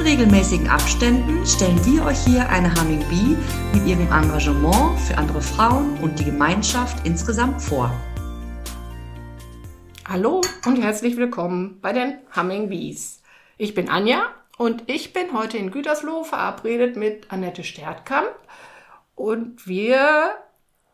In 0.00 0.06
regelmäßigen 0.06 0.66
Abständen 0.66 1.46
stellen 1.46 1.78
wir 1.84 2.06
euch 2.06 2.24
hier 2.24 2.48
eine 2.48 2.74
Humming 2.74 3.04
Bee 3.10 3.36
mit 3.74 3.86
ihrem 3.86 4.10
Engagement 4.10 4.98
für 4.98 5.18
andere 5.18 5.42
Frauen 5.42 5.98
und 5.98 6.18
die 6.18 6.24
Gemeinschaft 6.24 7.06
insgesamt 7.06 7.60
vor. 7.60 7.92
Hallo 10.08 10.40
und 10.64 10.82
herzlich 10.82 11.18
willkommen 11.18 11.80
bei 11.82 11.92
den 11.92 12.16
Humming 12.34 12.70
Bees. 12.70 13.20
Ich 13.58 13.74
bin 13.74 13.90
Anja 13.90 14.22
und 14.56 14.84
ich 14.86 15.12
bin 15.12 15.34
heute 15.34 15.58
in 15.58 15.70
Gütersloh 15.70 16.24
verabredet 16.24 16.96
mit 16.96 17.30
Annette 17.30 17.62
Stertkamp 17.62 18.34
und 19.16 19.66
wir, 19.66 20.30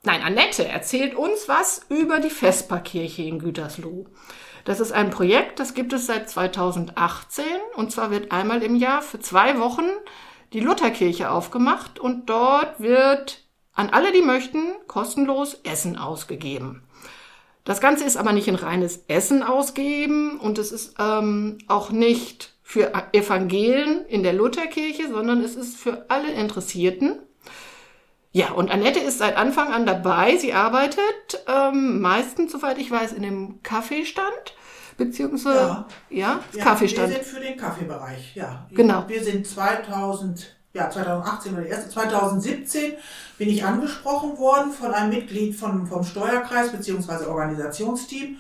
nein, 0.03 0.21
Annette 0.21 0.67
erzählt 0.67 1.15
uns 1.15 1.47
was 1.47 1.83
über 1.91 2.19
die 2.19 2.31
Vesperkirche 2.31 3.23
in 3.23 3.39
Gütersloh. 3.39 4.07
Das 4.67 4.81
ist 4.81 4.91
ein 4.91 5.11
Projekt, 5.11 5.61
das 5.61 5.75
gibt 5.75 5.93
es 5.93 6.07
seit 6.07 6.29
2018 6.29 7.45
und 7.77 7.93
zwar 7.93 8.11
wird 8.11 8.33
einmal 8.33 8.65
im 8.65 8.75
Jahr 8.75 9.01
für 9.01 9.21
zwei 9.21 9.61
Wochen 9.61 9.85
die 10.53 10.59
Lutherkirche 10.59 11.31
aufgemacht 11.31 12.01
und 12.01 12.29
dort 12.29 12.81
wird 12.81 13.45
an 13.75 13.91
alle, 13.91 14.11
die 14.11 14.23
möchten, 14.23 14.73
kostenlos 14.89 15.61
Essen 15.63 15.97
ausgegeben. 15.97 16.83
Das 17.63 17.81
Ganze 17.81 18.03
ist 18.03 18.17
aber 18.17 18.33
nicht 18.33 18.49
ein 18.49 18.57
reines 18.57 19.05
Essen 19.07 19.45
ausgeben 19.45 20.41
und 20.41 20.59
es 20.59 20.73
ist 20.73 20.97
ähm, 20.99 21.59
auch 21.69 21.91
nicht 21.91 22.53
für 22.65 22.93
Evangelien 23.13 24.05
in 24.07 24.25
der 24.25 24.33
Lutherkirche, 24.33 25.09
sondern 25.09 25.43
es 25.43 25.55
ist 25.55 25.77
für 25.77 26.07
alle 26.09 26.33
Interessierten. 26.33 27.21
Ja, 28.37 28.51
und 28.51 28.71
Annette 28.71 29.01
ist 29.01 29.17
seit 29.17 29.35
Anfang 29.39 29.73
an 29.73 29.87
dabei. 29.87 30.37
Sie 30.37 30.53
arbeitet 30.53 31.43
ähm, 31.49 32.03
meistens, 32.03 32.53
soweit 32.53 32.77
ich 32.77 32.91
weiß, 32.91 33.15
in 33.15 33.23
dem 33.23 33.63
Kaffeestand 33.63 34.55
beziehungsweise 34.99 35.57
ja, 35.59 35.87
ja, 36.11 36.41
ja 36.53 36.63
Kaffeestand. 36.63 37.09
Wir 37.09 37.15
sind 37.17 37.27
für 37.27 37.41
den 37.41 37.57
Kaffeebereich, 37.57 38.37
ja. 38.37 38.67
Genau. 38.73 39.05
Wir 39.09 39.25
sind 39.25 39.47
2000, 39.47 40.55
ja 40.75 40.91
2018 40.91 41.55
oder 41.55 41.63
die 41.63 41.71
erste, 41.71 41.89
2017 41.89 42.93
bin 43.39 43.49
ich 43.49 43.65
angesprochen 43.65 44.37
worden 44.37 44.71
von 44.71 44.93
einem 44.93 45.15
Mitglied 45.15 45.57
von, 45.57 45.87
vom 45.87 46.05
Steuerkreis 46.05 46.73
beziehungsweise 46.73 47.31
Organisationsteam 47.31 48.37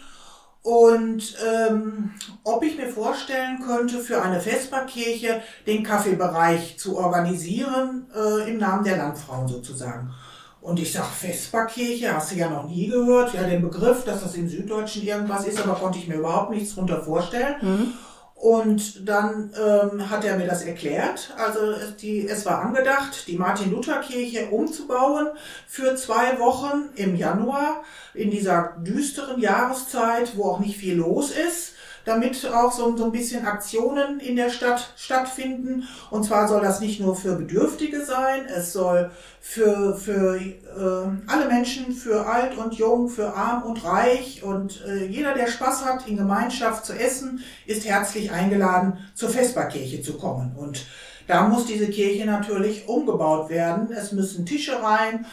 und 0.66 1.36
ähm, 1.46 2.10
ob 2.42 2.64
ich 2.64 2.76
mir 2.76 2.88
vorstellen 2.88 3.60
könnte, 3.64 4.00
für 4.00 4.20
eine 4.20 4.40
Vesperkirche 4.40 5.40
den 5.64 5.84
Kaffeebereich 5.84 6.76
zu 6.76 6.98
organisieren, 6.98 8.06
äh, 8.12 8.50
im 8.50 8.58
Namen 8.58 8.82
der 8.82 8.96
Landfrauen 8.96 9.46
sozusagen. 9.46 10.12
Und 10.60 10.80
ich 10.80 10.92
sag, 10.92 11.04
Vesperkirche, 11.04 12.12
hast 12.12 12.32
du 12.32 12.34
ja 12.34 12.50
noch 12.50 12.68
nie 12.68 12.88
gehört. 12.88 13.32
Ja, 13.32 13.44
den 13.44 13.62
Begriff, 13.62 14.04
dass 14.04 14.24
das 14.24 14.34
im 14.34 14.48
Süddeutschen 14.48 15.04
irgendwas 15.04 15.46
ist, 15.46 15.60
aber 15.60 15.76
konnte 15.76 16.00
ich 16.00 16.08
mir 16.08 16.16
überhaupt 16.16 16.50
nichts 16.50 16.74
drunter 16.74 17.00
vorstellen. 17.00 17.54
Mhm. 17.62 17.92
Und 18.36 19.08
dann 19.08 19.50
ähm, 19.58 20.10
hat 20.10 20.24
er 20.24 20.36
mir 20.36 20.46
das 20.46 20.62
erklärt. 20.62 21.32
Also 21.38 21.74
die, 22.00 22.28
es 22.28 22.44
war 22.44 22.60
angedacht, 22.60 23.26
die 23.28 23.38
Martin-Luther-Kirche 23.38 24.50
umzubauen 24.50 25.28
für 25.66 25.96
zwei 25.96 26.38
Wochen 26.38 26.90
im 26.96 27.16
Januar 27.16 27.82
in 28.12 28.30
dieser 28.30 28.76
düsteren 28.78 29.40
Jahreszeit, 29.40 30.36
wo 30.36 30.44
auch 30.44 30.60
nicht 30.60 30.76
viel 30.76 30.96
los 30.96 31.30
ist 31.30 31.72
damit 32.06 32.46
auch 32.46 32.72
so, 32.72 32.96
so 32.96 33.04
ein 33.04 33.12
bisschen 33.12 33.44
Aktionen 33.44 34.20
in 34.20 34.36
der 34.36 34.48
Stadt 34.48 34.94
stattfinden. 34.96 35.86
Und 36.10 36.24
zwar 36.24 36.48
soll 36.48 36.62
das 36.62 36.80
nicht 36.80 37.00
nur 37.00 37.16
für 37.16 37.34
Bedürftige 37.34 38.04
sein, 38.04 38.46
es 38.46 38.72
soll 38.72 39.10
für, 39.40 39.96
für 39.96 40.36
äh, 40.36 41.30
alle 41.30 41.48
Menschen, 41.48 41.92
für 41.92 42.26
alt 42.26 42.56
und 42.56 42.74
jung, 42.74 43.08
für 43.08 43.34
arm 43.34 43.64
und 43.64 43.84
reich 43.84 44.42
und 44.44 44.84
äh, 44.86 45.06
jeder, 45.06 45.34
der 45.34 45.48
Spaß 45.48 45.84
hat, 45.84 46.06
in 46.06 46.16
Gemeinschaft 46.16 46.86
zu 46.86 46.92
essen, 46.92 47.42
ist 47.66 47.86
herzlich 47.86 48.30
eingeladen, 48.30 48.98
zur 49.14 49.30
Vesperkirche 49.30 50.00
zu 50.00 50.16
kommen. 50.16 50.54
Und 50.56 50.86
da 51.26 51.48
muss 51.48 51.66
diese 51.66 51.88
Kirche 51.88 52.24
natürlich 52.24 52.88
umgebaut 52.88 53.50
werden. 53.50 53.90
Es 53.90 54.12
müssen 54.12 54.46
Tische 54.46 54.80
rein 54.80 55.26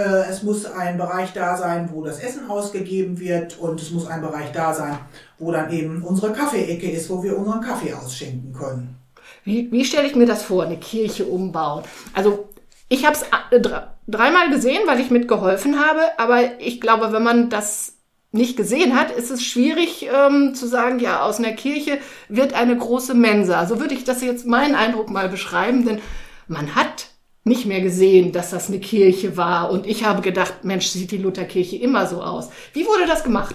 es 0.00 0.42
muss 0.42 0.66
ein 0.66 0.98
Bereich 0.98 1.32
da 1.32 1.56
sein, 1.56 1.90
wo 1.92 2.02
das 2.04 2.18
Essen 2.18 2.50
ausgegeben 2.50 3.18
wird 3.20 3.58
und 3.58 3.80
es 3.80 3.90
muss 3.90 4.06
ein 4.06 4.20
Bereich 4.20 4.50
da 4.52 4.74
sein, 4.74 4.98
wo 5.38 5.52
dann 5.52 5.70
eben 5.70 6.02
unsere 6.02 6.32
Kaffeeecke 6.32 6.90
ist, 6.90 7.08
wo 7.10 7.22
wir 7.22 7.38
unseren 7.38 7.60
Kaffee 7.60 7.94
ausschenken 7.94 8.52
können. 8.52 8.96
Wie, 9.44 9.70
wie 9.70 9.84
stelle 9.84 10.06
ich 10.06 10.16
mir 10.16 10.26
das 10.26 10.42
vor, 10.42 10.64
eine 10.64 10.78
Kirche 10.78 11.24
umbauen? 11.24 11.84
Also 12.12 12.48
ich 12.88 13.04
habe 13.04 13.16
es 13.16 13.22
äh, 13.50 13.60
dreimal 14.06 14.50
gesehen, 14.50 14.82
weil 14.86 15.00
ich 15.00 15.10
mitgeholfen 15.10 15.78
habe, 15.78 16.00
aber 16.18 16.60
ich 16.60 16.80
glaube, 16.80 17.12
wenn 17.12 17.22
man 17.22 17.50
das 17.50 17.94
nicht 18.32 18.56
gesehen 18.56 18.98
hat, 18.98 19.12
ist 19.12 19.30
es 19.30 19.44
schwierig 19.44 20.08
ähm, 20.12 20.54
zu 20.54 20.66
sagen, 20.66 20.98
ja, 20.98 21.22
aus 21.22 21.38
einer 21.38 21.52
Kirche 21.52 21.98
wird 22.28 22.52
eine 22.52 22.76
große 22.76 23.14
Mensa. 23.14 23.66
So 23.66 23.78
würde 23.78 23.94
ich 23.94 24.02
das 24.02 24.22
jetzt 24.22 24.44
meinen 24.44 24.74
Eindruck 24.74 25.08
mal 25.08 25.28
beschreiben, 25.28 25.84
denn 25.84 26.00
man 26.48 26.74
hat 26.74 27.13
nicht 27.44 27.66
mehr 27.66 27.82
gesehen, 27.82 28.32
dass 28.32 28.50
das 28.50 28.68
eine 28.68 28.80
Kirche 28.80 29.36
war. 29.36 29.70
Und 29.70 29.86
ich 29.86 30.04
habe 30.04 30.22
gedacht, 30.22 30.64
Mensch, 30.64 30.86
sieht 30.86 31.10
die 31.10 31.18
Lutherkirche 31.18 31.76
immer 31.76 32.06
so 32.06 32.22
aus. 32.22 32.48
Wie 32.72 32.86
wurde 32.86 33.06
das 33.06 33.22
gemacht? 33.22 33.54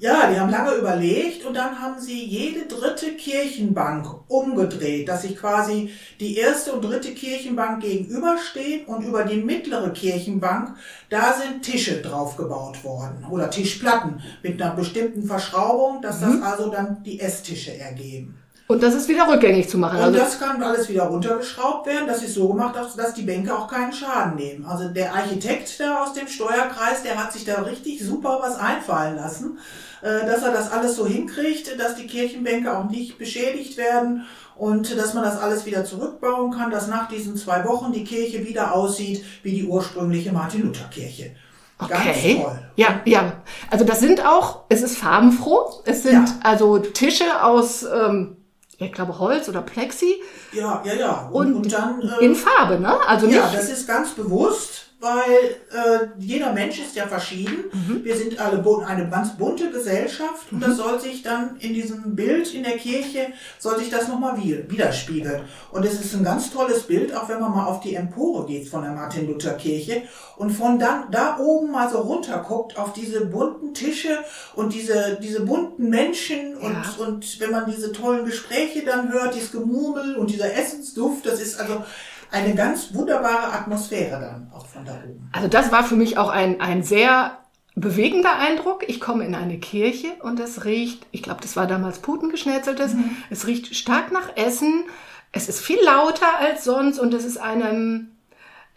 Ja, 0.00 0.30
die 0.30 0.38
haben 0.38 0.50
lange 0.50 0.76
überlegt 0.76 1.44
und 1.44 1.56
dann 1.56 1.80
haben 1.80 1.98
sie 1.98 2.24
jede 2.24 2.66
dritte 2.66 3.16
Kirchenbank 3.16 4.06
umgedreht, 4.28 5.08
dass 5.08 5.22
sich 5.22 5.36
quasi 5.36 5.90
die 6.20 6.36
erste 6.36 6.72
und 6.72 6.84
dritte 6.84 7.12
Kirchenbank 7.14 7.82
gegenüberstehen 7.82 8.86
und 8.86 9.04
über 9.04 9.24
die 9.24 9.38
mittlere 9.38 9.90
Kirchenbank, 9.90 10.76
da 11.10 11.32
sind 11.32 11.62
Tische 11.62 12.00
draufgebaut 12.00 12.84
worden 12.84 13.26
oder 13.28 13.50
Tischplatten 13.50 14.22
mit 14.40 14.62
einer 14.62 14.76
bestimmten 14.76 15.24
Verschraubung, 15.24 16.00
dass 16.00 16.20
das 16.20 16.34
mhm. 16.34 16.42
also 16.44 16.70
dann 16.70 17.02
die 17.02 17.18
Esstische 17.18 17.76
ergeben. 17.76 18.38
Und 18.68 18.82
das 18.82 18.94
ist 18.94 19.08
wieder 19.08 19.26
rückgängig 19.26 19.70
zu 19.70 19.78
machen. 19.78 19.96
Und 19.96 20.04
also 20.04 20.18
das 20.18 20.38
kann 20.38 20.62
alles 20.62 20.90
wieder 20.90 21.04
runtergeschraubt 21.04 21.86
werden. 21.86 22.06
Das 22.06 22.22
ist 22.22 22.34
so 22.34 22.48
gemacht, 22.48 22.76
dass 22.76 23.14
die 23.14 23.22
Bänke 23.22 23.56
auch 23.56 23.66
keinen 23.66 23.94
Schaden 23.94 24.36
nehmen. 24.36 24.66
Also 24.66 24.90
der 24.90 25.14
Architekt 25.14 25.80
da 25.80 26.04
aus 26.04 26.12
dem 26.12 26.28
Steuerkreis, 26.28 27.02
der 27.02 27.16
hat 27.16 27.32
sich 27.32 27.46
da 27.46 27.62
richtig 27.62 28.04
super 28.04 28.40
was 28.42 28.58
einfallen 28.58 29.16
lassen, 29.16 29.58
äh, 30.02 30.26
dass 30.26 30.42
er 30.42 30.52
das 30.52 30.70
alles 30.70 30.96
so 30.96 31.06
hinkriegt, 31.06 31.80
dass 31.80 31.96
die 31.96 32.06
Kirchenbänke 32.06 32.76
auch 32.76 32.90
nicht 32.90 33.16
beschädigt 33.16 33.78
werden 33.78 34.26
und 34.54 34.98
dass 34.98 35.14
man 35.14 35.24
das 35.24 35.40
alles 35.40 35.64
wieder 35.64 35.86
zurückbauen 35.86 36.50
kann, 36.50 36.70
dass 36.70 36.88
nach 36.88 37.08
diesen 37.08 37.38
zwei 37.38 37.64
Wochen 37.64 37.92
die 37.92 38.04
Kirche 38.04 38.46
wieder 38.46 38.74
aussieht 38.74 39.24
wie 39.42 39.52
die 39.52 39.64
ursprüngliche 39.64 40.30
Martin-Luther-Kirche. 40.30 41.30
Okay. 41.78 42.34
Ganz 42.34 42.42
toll. 42.42 42.58
Ja, 42.76 43.00
ja. 43.06 43.32
Also 43.70 43.84
das 43.86 44.00
sind 44.00 44.26
auch, 44.26 44.64
es 44.68 44.82
ist 44.82 44.98
farbenfroh. 44.98 45.82
Es 45.86 46.02
sind 46.02 46.28
ja. 46.28 46.34
also 46.42 46.78
Tische 46.78 47.42
aus 47.42 47.84
ähm, 47.84 48.37
ich 48.86 48.92
glaube 48.92 49.18
Holz 49.18 49.48
oder 49.48 49.62
Plexi. 49.62 50.22
Ja, 50.52 50.82
ja, 50.84 50.94
ja. 50.94 51.28
Und, 51.32 51.54
und, 51.54 51.72
dann 51.72 52.00
äh, 52.00 52.24
in 52.24 52.34
Farbe, 52.34 52.78
ne? 52.78 52.96
Also 53.06 53.26
nicht, 53.26 53.36
ja, 53.36 53.50
das 53.52 53.68
ist 53.68 53.86
ganz 53.86 54.10
bewusst 54.10 54.87
weil 55.00 55.56
äh, 55.72 56.06
jeder 56.18 56.52
Mensch 56.52 56.80
ist 56.80 56.96
ja 56.96 57.06
verschieden. 57.06 57.64
Mhm. 57.72 58.04
Wir 58.04 58.16
sind 58.16 58.40
alle 58.40 58.64
eine 58.84 59.08
ganz 59.08 59.36
bunte 59.36 59.70
Gesellschaft 59.70 60.50
und 60.50 60.58
mhm. 60.58 60.62
das 60.62 60.76
soll 60.76 60.98
sich 60.98 61.22
dann 61.22 61.56
in 61.60 61.72
diesem 61.72 62.16
Bild 62.16 62.52
in 62.52 62.64
der 62.64 62.76
Kirche, 62.78 63.28
soll 63.58 63.78
sich 63.78 63.90
das 63.90 64.08
nochmal 64.08 64.36
widerspiegeln. 64.36 65.42
Und 65.70 65.84
es 65.84 66.00
ist 66.00 66.14
ein 66.14 66.24
ganz 66.24 66.50
tolles 66.50 66.82
Bild, 66.82 67.14
auch 67.14 67.28
wenn 67.28 67.40
man 67.40 67.52
mal 67.52 67.66
auf 67.66 67.80
die 67.80 67.94
Empore 67.94 68.46
geht 68.46 68.68
von 68.68 68.82
der 68.82 68.90
Martin-Luther-Kirche 68.90 70.02
und 70.36 70.50
von 70.50 70.80
dann 70.80 71.10
da 71.12 71.38
oben 71.38 71.70
mal 71.70 71.88
so 71.88 71.98
runter 71.98 72.44
guckt 72.46 72.76
auf 72.76 72.92
diese 72.92 73.26
bunten 73.26 73.74
Tische 73.74 74.18
und 74.56 74.74
diese, 74.74 75.18
diese 75.22 75.42
bunten 75.42 75.88
Menschen 75.90 76.56
und, 76.56 76.72
ja. 76.72 77.06
und 77.06 77.40
wenn 77.40 77.52
man 77.52 77.70
diese 77.70 77.92
tollen 77.92 78.24
Gespräche 78.24 78.84
dann 78.84 79.12
hört, 79.12 79.36
dieses 79.36 79.52
Gemurmel 79.52 80.16
und 80.16 80.30
dieser 80.30 80.52
Essensduft, 80.52 81.24
das 81.26 81.40
ist 81.40 81.60
also 81.60 81.84
eine 82.30 82.54
ganz 82.54 82.94
wunderbare 82.94 83.52
Atmosphäre 83.52 84.20
dann 84.20 84.50
auch 84.54 84.66
von 84.66 84.84
da 84.84 84.92
oben. 84.92 85.30
Also 85.32 85.48
das 85.48 85.72
war 85.72 85.84
für 85.84 85.96
mich 85.96 86.18
auch 86.18 86.28
ein, 86.28 86.60
ein 86.60 86.82
sehr 86.82 87.38
bewegender 87.74 88.36
Eindruck. 88.36 88.84
Ich 88.88 89.00
komme 89.00 89.24
in 89.24 89.34
eine 89.34 89.58
Kirche 89.58 90.08
und 90.22 90.40
es 90.40 90.64
riecht, 90.64 91.06
ich 91.10 91.22
glaube, 91.22 91.40
das 91.40 91.56
war 91.56 91.66
damals 91.66 92.00
Putengeschnetzeltes, 92.00 92.94
mhm. 92.94 93.16
es 93.30 93.46
riecht 93.46 93.74
stark 93.74 94.12
nach 94.12 94.36
Essen. 94.36 94.84
Es 95.32 95.48
ist 95.48 95.60
viel 95.60 95.78
lauter 95.84 96.38
als 96.40 96.64
sonst 96.64 96.98
und 96.98 97.12
es 97.14 97.24
ist 97.24 97.38
eine, 97.38 98.06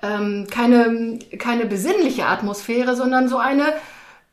ähm, 0.01 0.47
keine, 0.49 1.19
keine 1.39 1.65
besinnliche 1.65 2.25
Atmosphäre, 2.25 2.95
sondern 2.95 3.27
so 3.29 3.37
eine 3.37 3.73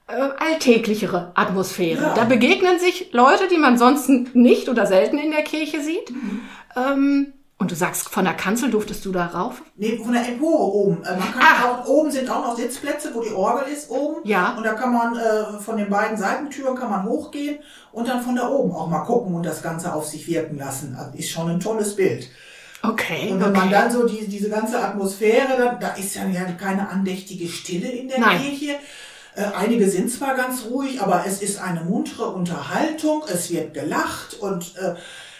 äh, 0.08 0.30
alltäglichere 0.38 1.32
Atmosphäre. 1.34 2.02
Ja. 2.02 2.14
Da 2.14 2.24
begegnen 2.24 2.78
sich 2.78 3.12
Leute, 3.12 3.48
die 3.48 3.58
man 3.58 3.78
sonst 3.78 4.08
nicht 4.34 4.68
oder 4.68 4.86
selten 4.86 5.18
in 5.18 5.30
der 5.30 5.42
Kirche 5.42 5.80
sieht. 5.80 6.10
Mhm. 6.10 6.40
Ähm, 6.76 7.32
Und 7.60 7.72
du 7.72 7.74
sagst, 7.74 8.08
von 8.08 8.24
der 8.24 8.34
Kanzel 8.34 8.70
durftest 8.70 9.04
du 9.04 9.10
da 9.10 9.26
rauf? 9.26 9.62
Nee, 9.76 9.98
von 9.98 10.12
der 10.12 10.28
Empore 10.28 10.72
oben. 10.72 11.02
Äh, 11.02 11.16
man 11.16 11.32
kann 11.32 11.42
Ah. 11.42 11.64
auch, 11.82 11.86
oben 11.88 12.10
sind 12.10 12.30
auch 12.30 12.42
noch 12.42 12.56
Sitzplätze, 12.56 13.12
wo 13.12 13.20
die 13.20 13.32
Orgel 13.32 13.72
ist 13.72 13.90
oben. 13.90 14.20
Ja. 14.22 14.54
Und 14.56 14.64
da 14.64 14.74
kann 14.74 14.92
man 14.92 15.16
äh, 15.16 15.58
von 15.60 15.76
den 15.76 15.90
beiden 15.90 16.16
Seitentüren 16.16 16.76
kann 16.76 16.88
man 16.88 17.04
hochgehen 17.04 17.58
und 17.90 18.06
dann 18.06 18.22
von 18.22 18.36
da 18.36 18.48
oben 18.48 18.72
auch 18.72 18.88
mal 18.88 19.00
gucken 19.00 19.34
und 19.34 19.44
das 19.44 19.60
Ganze 19.60 19.92
auf 19.92 20.06
sich 20.06 20.28
wirken 20.28 20.56
lassen. 20.56 20.94
Also 20.96 21.18
ist 21.18 21.30
schon 21.30 21.50
ein 21.50 21.58
tolles 21.58 21.96
Bild. 21.96 22.28
Okay. 22.84 23.32
Und 23.32 23.40
wenn 23.40 23.50
man 23.50 23.62
okay. 23.62 23.70
dann 23.72 23.90
so 23.90 24.06
die, 24.06 24.28
diese 24.28 24.50
ganze 24.50 24.80
Atmosphäre, 24.80 25.56
da, 25.58 25.74
da 25.74 25.88
ist 25.94 26.14
ja 26.14 26.26
ja 26.28 26.44
keine 26.52 26.88
andächtige 26.88 27.48
Stille 27.48 27.88
in 27.90 28.06
der 28.06 28.20
Nein. 28.20 28.40
Kirche. 28.40 28.76
Äh, 29.34 29.44
einige 29.56 29.88
sind 29.90 30.10
zwar 30.10 30.36
ganz 30.36 30.64
ruhig, 30.70 31.00
aber 31.02 31.24
es 31.26 31.42
ist 31.42 31.60
eine 31.60 31.80
muntere 31.80 32.26
Unterhaltung, 32.30 33.24
es 33.28 33.50
wird 33.50 33.74
gelacht 33.74 34.34
und 34.40 34.76
äh, 34.76 34.94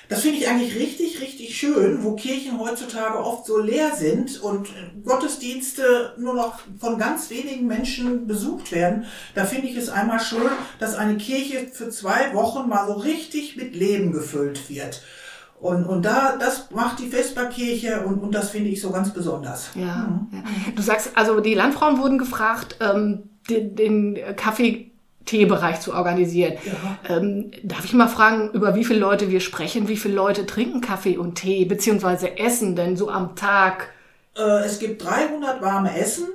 das 0.08 0.22
finde 0.22 0.38
ich 0.38 0.48
eigentlich 0.48 0.74
richtig, 0.74 1.20
richtig 1.20 1.56
schön, 1.56 2.02
wo 2.02 2.14
Kirchen 2.14 2.58
heutzutage 2.58 3.18
oft 3.18 3.44
so 3.44 3.58
leer 3.58 3.92
sind 3.94 4.40
und 4.40 4.68
äh, 4.68 5.00
Gottesdienste 5.04 6.14
nur 6.18 6.34
noch 6.34 6.60
von 6.78 6.98
ganz 6.98 7.28
wenigen 7.30 7.66
Menschen 7.66 8.26
besucht 8.26 8.72
werden. 8.72 9.04
Da 9.34 9.44
finde 9.44 9.68
ich 9.68 9.76
es 9.76 9.90
einmal 9.90 10.20
schön, 10.20 10.48
dass 10.78 10.94
eine 10.94 11.18
Kirche 11.18 11.68
für 11.72 11.90
zwei 11.90 12.32
Wochen 12.34 12.68
mal 12.68 12.86
so 12.86 12.94
richtig 12.94 13.56
mit 13.56 13.76
Leben 13.76 14.12
gefüllt 14.12 14.70
wird. 14.70 15.02
Und, 15.60 15.84
und 15.84 16.04
da, 16.04 16.36
das 16.36 16.70
macht 16.70 17.00
die 17.00 17.08
Vesperkirche 17.08 18.02
und, 18.02 18.20
und 18.20 18.32
das 18.32 18.50
finde 18.50 18.70
ich 18.70 18.80
so 18.80 18.90
ganz 18.90 19.12
besonders. 19.12 19.70
Ja, 19.74 20.20
ja. 20.32 20.42
Du 20.74 20.82
sagst, 20.82 21.10
also 21.16 21.40
die 21.40 21.54
Landfrauen 21.54 21.98
wurden 21.98 22.16
gefragt, 22.16 22.76
ähm, 22.80 23.30
den, 23.50 23.74
den 23.74 24.18
Kaffee-Tee-Bereich 25.28 25.80
zu 25.80 25.92
organisieren. 25.92 26.54
Ja. 26.64 27.16
Ähm, 27.16 27.50
darf 27.62 27.84
ich 27.84 27.92
mal 27.92 28.08
fragen, 28.08 28.50
über 28.52 28.74
wie 28.74 28.84
viele 28.84 28.98
Leute 29.00 29.30
wir 29.30 29.40
sprechen? 29.40 29.88
Wie 29.88 29.96
viele 29.96 30.14
Leute 30.14 30.46
trinken 30.46 30.80
Kaffee 30.80 31.16
und 31.16 31.36
Tee, 31.36 31.64
beziehungsweise 31.64 32.38
essen 32.38 32.76
denn 32.76 32.96
so 32.96 33.10
am 33.10 33.36
Tag? 33.36 33.90
Äh, 34.36 34.64
es 34.64 34.78
gibt 34.78 35.04
300 35.04 35.60
warme 35.60 35.96
Essen, 35.98 36.28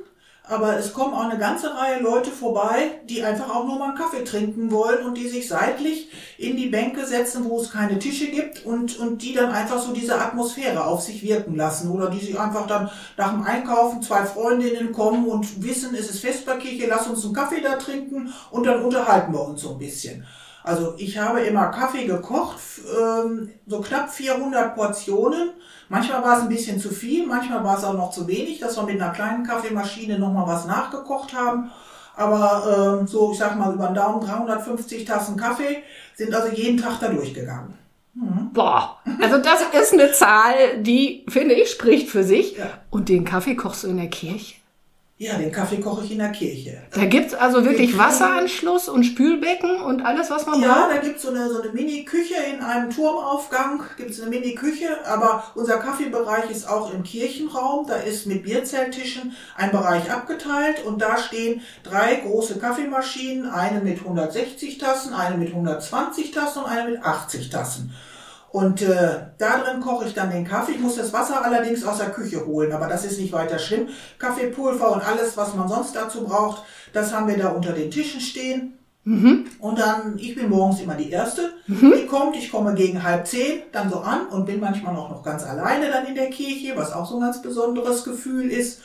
aber 0.45 0.77
es 0.77 0.91
kommen 0.91 1.13
auch 1.13 1.29
eine 1.29 1.39
ganze 1.39 1.73
Reihe 1.73 2.01
Leute 2.01 2.29
vorbei, 2.29 2.99
die 3.05 3.23
einfach 3.23 3.49
auch 3.49 3.65
nur 3.65 3.79
mal 3.79 3.89
einen 3.89 3.97
Kaffee 3.97 4.25
trinken 4.25 4.71
wollen 4.71 5.05
und 5.05 5.17
die 5.17 5.29
sich 5.29 5.47
seitlich 5.47 6.09
in 6.37 6.57
die 6.57 6.67
Bänke 6.67 7.05
setzen, 7.05 7.45
wo 7.45 7.61
es 7.61 7.71
keine 7.71 7.97
Tische 7.97 8.27
gibt 8.27 8.65
und, 8.65 8.99
und 8.99 9.21
die 9.21 9.33
dann 9.33 9.51
einfach 9.51 9.79
so 9.79 9.93
diese 9.93 10.19
Atmosphäre 10.19 10.85
auf 10.85 11.01
sich 11.01 11.23
wirken 11.23 11.55
lassen 11.55 11.89
oder 11.89 12.09
die 12.09 12.19
sich 12.19 12.37
einfach 12.37 12.67
dann 12.67 12.89
nach 13.15 13.31
dem 13.31 13.43
Einkaufen 13.43 14.01
zwei 14.01 14.25
Freundinnen 14.25 14.91
kommen 14.91 15.25
und 15.27 15.63
wissen, 15.63 15.95
es 15.95 16.09
ist 16.09 16.19
Vesperkirche, 16.19 16.87
lass 16.87 17.07
uns 17.07 17.23
einen 17.23 17.33
Kaffee 17.33 17.61
da 17.61 17.77
trinken 17.77 18.33
und 18.51 18.65
dann 18.65 18.83
unterhalten 18.83 19.31
wir 19.31 19.47
uns 19.47 19.61
so 19.61 19.71
ein 19.71 19.79
bisschen. 19.79 20.25
Also 20.63 20.93
ich 20.97 21.17
habe 21.17 21.41
immer 21.41 21.67
Kaffee 21.67 22.05
gekocht, 22.05 22.57
ähm, 22.97 23.49
so 23.67 23.81
knapp 23.81 24.09
400 24.09 24.75
Portionen. 24.75 25.51
Manchmal 25.89 26.23
war 26.23 26.37
es 26.37 26.43
ein 26.43 26.49
bisschen 26.49 26.79
zu 26.79 26.89
viel, 26.89 27.27
manchmal 27.27 27.63
war 27.63 27.77
es 27.77 27.83
auch 27.83 27.93
noch 27.93 28.11
zu 28.11 28.27
wenig, 28.27 28.59
dass 28.59 28.77
wir 28.77 28.83
mit 28.83 29.01
einer 29.01 29.11
kleinen 29.11 29.45
Kaffeemaschine 29.45 30.17
nochmal 30.17 30.47
was 30.47 30.65
nachgekocht 30.65 31.33
haben. 31.33 31.69
Aber 32.15 32.99
ähm, 33.01 33.07
so, 33.07 33.31
ich 33.31 33.39
sag 33.39 33.57
mal, 33.57 33.73
über 33.73 33.87
den 33.87 33.95
Daumen 33.95 34.25
350 34.25 35.03
Tassen 35.03 35.35
Kaffee 35.35 35.83
sind 36.15 36.33
also 36.33 36.55
jeden 36.55 36.79
Tag 36.79 36.99
da 36.99 37.09
durchgegangen. 37.09 37.73
Boah, 38.53 38.99
also 39.21 39.39
das 39.39 39.61
ist 39.81 39.93
eine 39.93 40.11
Zahl, 40.11 40.77
die, 40.77 41.25
finde 41.27 41.55
ich, 41.55 41.71
spricht 41.71 42.09
für 42.09 42.23
sich. 42.23 42.57
Ja. 42.57 42.65
Und 42.91 43.09
den 43.09 43.25
Kaffee 43.25 43.55
kochst 43.55 43.83
du 43.83 43.87
in 43.87 43.97
der 43.97 44.09
Kirche? 44.09 44.55
Ja, 45.17 45.35
den 45.37 45.51
Kaffee 45.51 45.77
koche 45.79 46.03
ich 46.03 46.11
in 46.11 46.17
der 46.17 46.31
Kirche. 46.31 46.81
Da 46.91 47.05
gibt's 47.05 47.35
also 47.35 47.63
wirklich 47.63 47.91
kriegen- 47.91 47.99
Wasseranschluss 47.99 48.89
und 48.89 49.03
Spülbecken 49.03 49.79
und 49.81 50.01
alles, 50.01 50.31
was 50.31 50.45
man 50.47 50.59
Ja, 50.59 50.73
braucht? 50.73 50.91
da 50.95 50.97
gibt's 50.97 51.21
so 51.21 51.29
eine, 51.29 51.47
so 51.49 51.61
eine 51.61 51.71
Mini-Küche 51.71 52.33
in 52.51 52.59
einem 52.61 52.89
Turmaufgang, 52.89 53.83
gibt's 53.95 54.19
eine 54.19 54.31
Mini-Küche, 54.31 55.05
aber 55.05 55.43
unser 55.53 55.77
Kaffeebereich 55.77 56.49
ist 56.49 56.67
auch 56.67 56.91
im 56.91 57.03
Kirchenraum, 57.03 57.85
da 57.87 57.97
ist 57.97 58.25
mit 58.25 58.43
Bierzelttischen 58.43 59.33
ein 59.55 59.69
Bereich 59.71 60.11
abgeteilt 60.11 60.83
und 60.83 60.99
da 60.99 61.17
stehen 61.17 61.61
drei 61.83 62.15
große 62.15 62.57
Kaffeemaschinen, 62.57 63.45
eine 63.49 63.81
mit 63.81 63.99
160 63.99 64.79
Tassen, 64.79 65.13
eine 65.13 65.37
mit 65.37 65.49
120 65.49 66.31
Tassen 66.31 66.63
und 66.63 66.69
eine 66.69 66.89
mit 66.89 67.03
80 67.03 67.49
Tassen. 67.51 67.93
Und 68.53 68.83
äh, 68.83 69.31
da 69.39 69.57
drin 69.57 69.81
koche 69.81 70.05
ich 70.05 70.13
dann 70.13 70.29
den 70.29 70.45
Kaffee. 70.45 70.73
Ich 70.73 70.79
muss 70.79 70.95
das 70.95 71.11
Wasser 71.11 71.43
allerdings 71.43 71.83
aus 71.83 71.97
der 71.97 72.11
Küche 72.11 72.45
holen, 72.45 72.71
aber 72.71 72.85
das 72.85 73.03
ist 73.03 73.19
nicht 73.19 73.33
weiter 73.33 73.57
schlimm. 73.57 73.87
Kaffeepulver 74.19 74.91
und 74.91 75.01
alles, 75.01 75.35
was 75.35 75.55
man 75.55 75.67
sonst 75.67 75.95
dazu 75.95 76.23
braucht, 76.23 76.61
das 76.93 77.11
haben 77.11 77.27
wir 77.27 77.35
da 77.35 77.49
unter 77.49 77.71
den 77.71 77.89
Tischen 77.89 78.21
stehen. 78.21 78.77
Und 79.57 79.79
dann, 79.79 80.19
ich 80.19 80.35
bin 80.35 80.51
morgens 80.51 80.79
immer 80.81 80.93
die 80.93 81.09
Erste, 81.09 81.53
die 81.67 82.05
kommt. 82.05 82.35
Ich 82.35 82.51
komme 82.51 82.75
gegen 82.75 83.01
halb 83.01 83.25
zehn 83.25 83.63
dann 83.71 83.89
so 83.89 84.01
an 84.01 84.27
und 84.27 84.45
bin 84.45 84.59
manchmal 84.59 84.95
auch 84.97 85.09
noch 85.09 85.23
ganz 85.23 85.43
alleine 85.43 85.89
dann 85.89 86.05
in 86.05 86.13
der 86.13 86.29
Kirche, 86.29 86.77
was 86.77 86.93
auch 86.93 87.09
so 87.09 87.15
ein 87.15 87.21
ganz 87.21 87.41
besonderes 87.41 88.03
Gefühl 88.03 88.51
ist. 88.51 88.81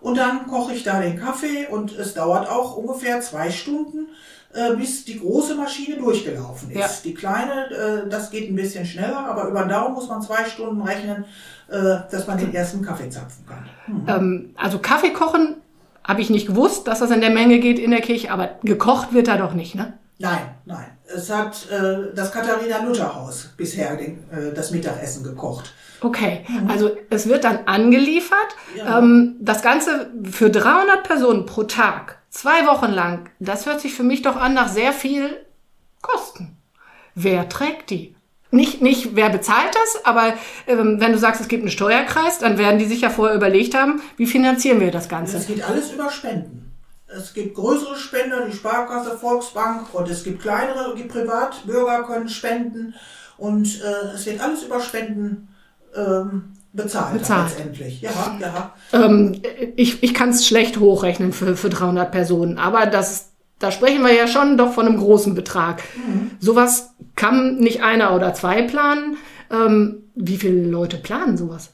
Und 0.00 0.18
dann 0.18 0.48
koche 0.48 0.74
ich 0.74 0.82
da 0.82 1.00
den 1.00 1.20
Kaffee 1.20 1.68
und 1.70 1.96
es 1.96 2.14
dauert 2.14 2.50
auch 2.50 2.76
ungefähr 2.76 3.20
zwei 3.20 3.52
Stunden, 3.52 4.08
äh, 4.54 4.76
bis 4.76 5.04
die 5.04 5.18
große 5.18 5.54
Maschine 5.54 5.96
durchgelaufen 5.96 6.70
ist. 6.70 6.78
Ja. 6.78 6.88
Die 7.04 7.14
kleine, 7.14 7.70
äh, 7.70 8.08
das 8.08 8.30
geht 8.30 8.50
ein 8.50 8.56
bisschen 8.56 8.86
schneller, 8.86 9.26
aber 9.26 9.48
über 9.48 9.60
den 9.60 9.68
Daumen 9.68 9.94
muss 9.94 10.08
man 10.08 10.22
zwei 10.22 10.44
Stunden 10.44 10.82
rechnen, 10.82 11.24
äh, 11.68 11.96
dass 12.10 12.26
man 12.26 12.38
den 12.38 12.54
ersten 12.54 12.82
Kaffee 12.82 13.08
zapfen 13.10 13.44
kann. 13.46 13.68
Ähm, 14.06 14.54
also 14.56 14.78
Kaffee 14.78 15.12
kochen 15.12 15.56
habe 16.04 16.20
ich 16.20 16.30
nicht 16.30 16.46
gewusst, 16.46 16.86
dass 16.86 17.00
das 17.00 17.10
in 17.10 17.20
der 17.20 17.30
Menge 17.30 17.58
geht 17.58 17.78
in 17.78 17.90
der 17.90 18.00
Kirche, 18.00 18.30
aber 18.30 18.50
gekocht 18.62 19.12
wird 19.12 19.28
da 19.28 19.36
doch 19.38 19.54
nicht, 19.54 19.74
ne? 19.74 19.94
Nein, 20.18 20.54
nein. 20.64 20.86
Es 21.06 21.30
hat 21.30 21.68
äh, 21.70 22.14
das 22.14 22.30
Katharina-Luther-Haus 22.30 23.50
bisher 23.56 23.96
den, 23.96 24.18
äh, 24.30 24.54
das 24.54 24.70
Mittagessen 24.70 25.24
gekocht. 25.24 25.72
Okay, 26.00 26.44
also 26.68 26.90
es 27.10 27.28
wird 27.28 27.44
dann 27.44 27.60
angeliefert. 27.66 28.56
Ja. 28.76 28.98
Ähm, 28.98 29.36
das 29.40 29.62
Ganze 29.62 30.10
für 30.30 30.50
300 30.50 31.02
Personen 31.02 31.46
pro 31.46 31.64
Tag, 31.64 32.18
zwei 32.34 32.66
Wochen 32.66 32.90
lang. 32.90 33.30
Das 33.38 33.64
hört 33.64 33.80
sich 33.80 33.94
für 33.94 34.02
mich 34.02 34.22
doch 34.22 34.36
an 34.36 34.52
nach 34.52 34.68
sehr 34.68 34.92
viel 34.92 35.44
Kosten. 36.02 36.56
Wer 37.14 37.48
trägt 37.48 37.90
die? 37.90 38.14
Nicht, 38.50 38.82
nicht 38.82 39.16
wer 39.16 39.30
bezahlt 39.30 39.74
das, 39.74 40.04
aber 40.04 40.34
ähm, 40.66 41.00
wenn 41.00 41.12
du 41.12 41.18
sagst, 41.18 41.40
es 41.40 41.48
gibt 41.48 41.62
einen 41.62 41.70
Steuerkreis, 41.70 42.38
dann 42.38 42.58
werden 42.58 42.78
die 42.78 42.84
sich 42.84 43.00
ja 43.00 43.10
vorher 43.10 43.34
überlegt 43.34 43.74
haben, 43.74 44.00
wie 44.16 44.26
finanzieren 44.26 44.80
wir 44.80 44.90
das 44.90 45.08
Ganze? 45.08 45.38
Es 45.38 45.46
geht 45.46 45.62
alles 45.62 45.90
über 45.92 46.10
Spenden. 46.10 46.72
Es 47.06 47.32
gibt 47.32 47.54
größere 47.54 47.96
Spender, 47.96 48.46
die 48.46 48.52
Sparkasse, 48.52 49.16
Volksbank 49.16 49.92
und 49.92 50.08
es 50.08 50.22
gibt 50.22 50.42
kleinere, 50.42 50.94
die 50.96 51.04
Privatbürger 51.04 52.04
können 52.04 52.28
spenden 52.28 52.94
und 53.38 53.80
äh, 53.82 54.14
es 54.14 54.26
wird 54.26 54.40
alles 54.40 54.62
über 54.62 54.80
Spenden 54.80 55.48
ähm, 55.94 56.54
bezahlt, 56.74 57.14
Bezahlt. 57.14 57.50
letztendlich. 57.50 58.02
Ja, 58.02 58.10
ja. 58.40 58.72
Ähm, 58.92 59.40
ich 59.76 60.02
ich 60.02 60.12
kann 60.12 60.30
es 60.30 60.46
schlecht 60.46 60.78
hochrechnen 60.78 61.32
für, 61.32 61.56
für 61.56 61.70
300 61.70 62.10
Personen, 62.10 62.58
aber 62.58 62.86
das, 62.86 63.30
da 63.58 63.70
sprechen 63.70 64.02
wir 64.02 64.12
ja 64.12 64.26
schon 64.26 64.58
doch 64.58 64.72
von 64.72 64.86
einem 64.86 64.98
großen 64.98 65.34
Betrag. 65.34 65.82
Sowas 66.40 66.90
kann 67.16 67.56
nicht 67.56 67.82
einer 67.82 68.14
oder 68.14 68.34
zwei 68.34 68.62
planen. 68.62 69.16
Ähm, 69.50 70.02
wie 70.14 70.36
viele 70.36 70.68
Leute 70.68 70.96
planen 70.96 71.36
sowas? 71.36 71.73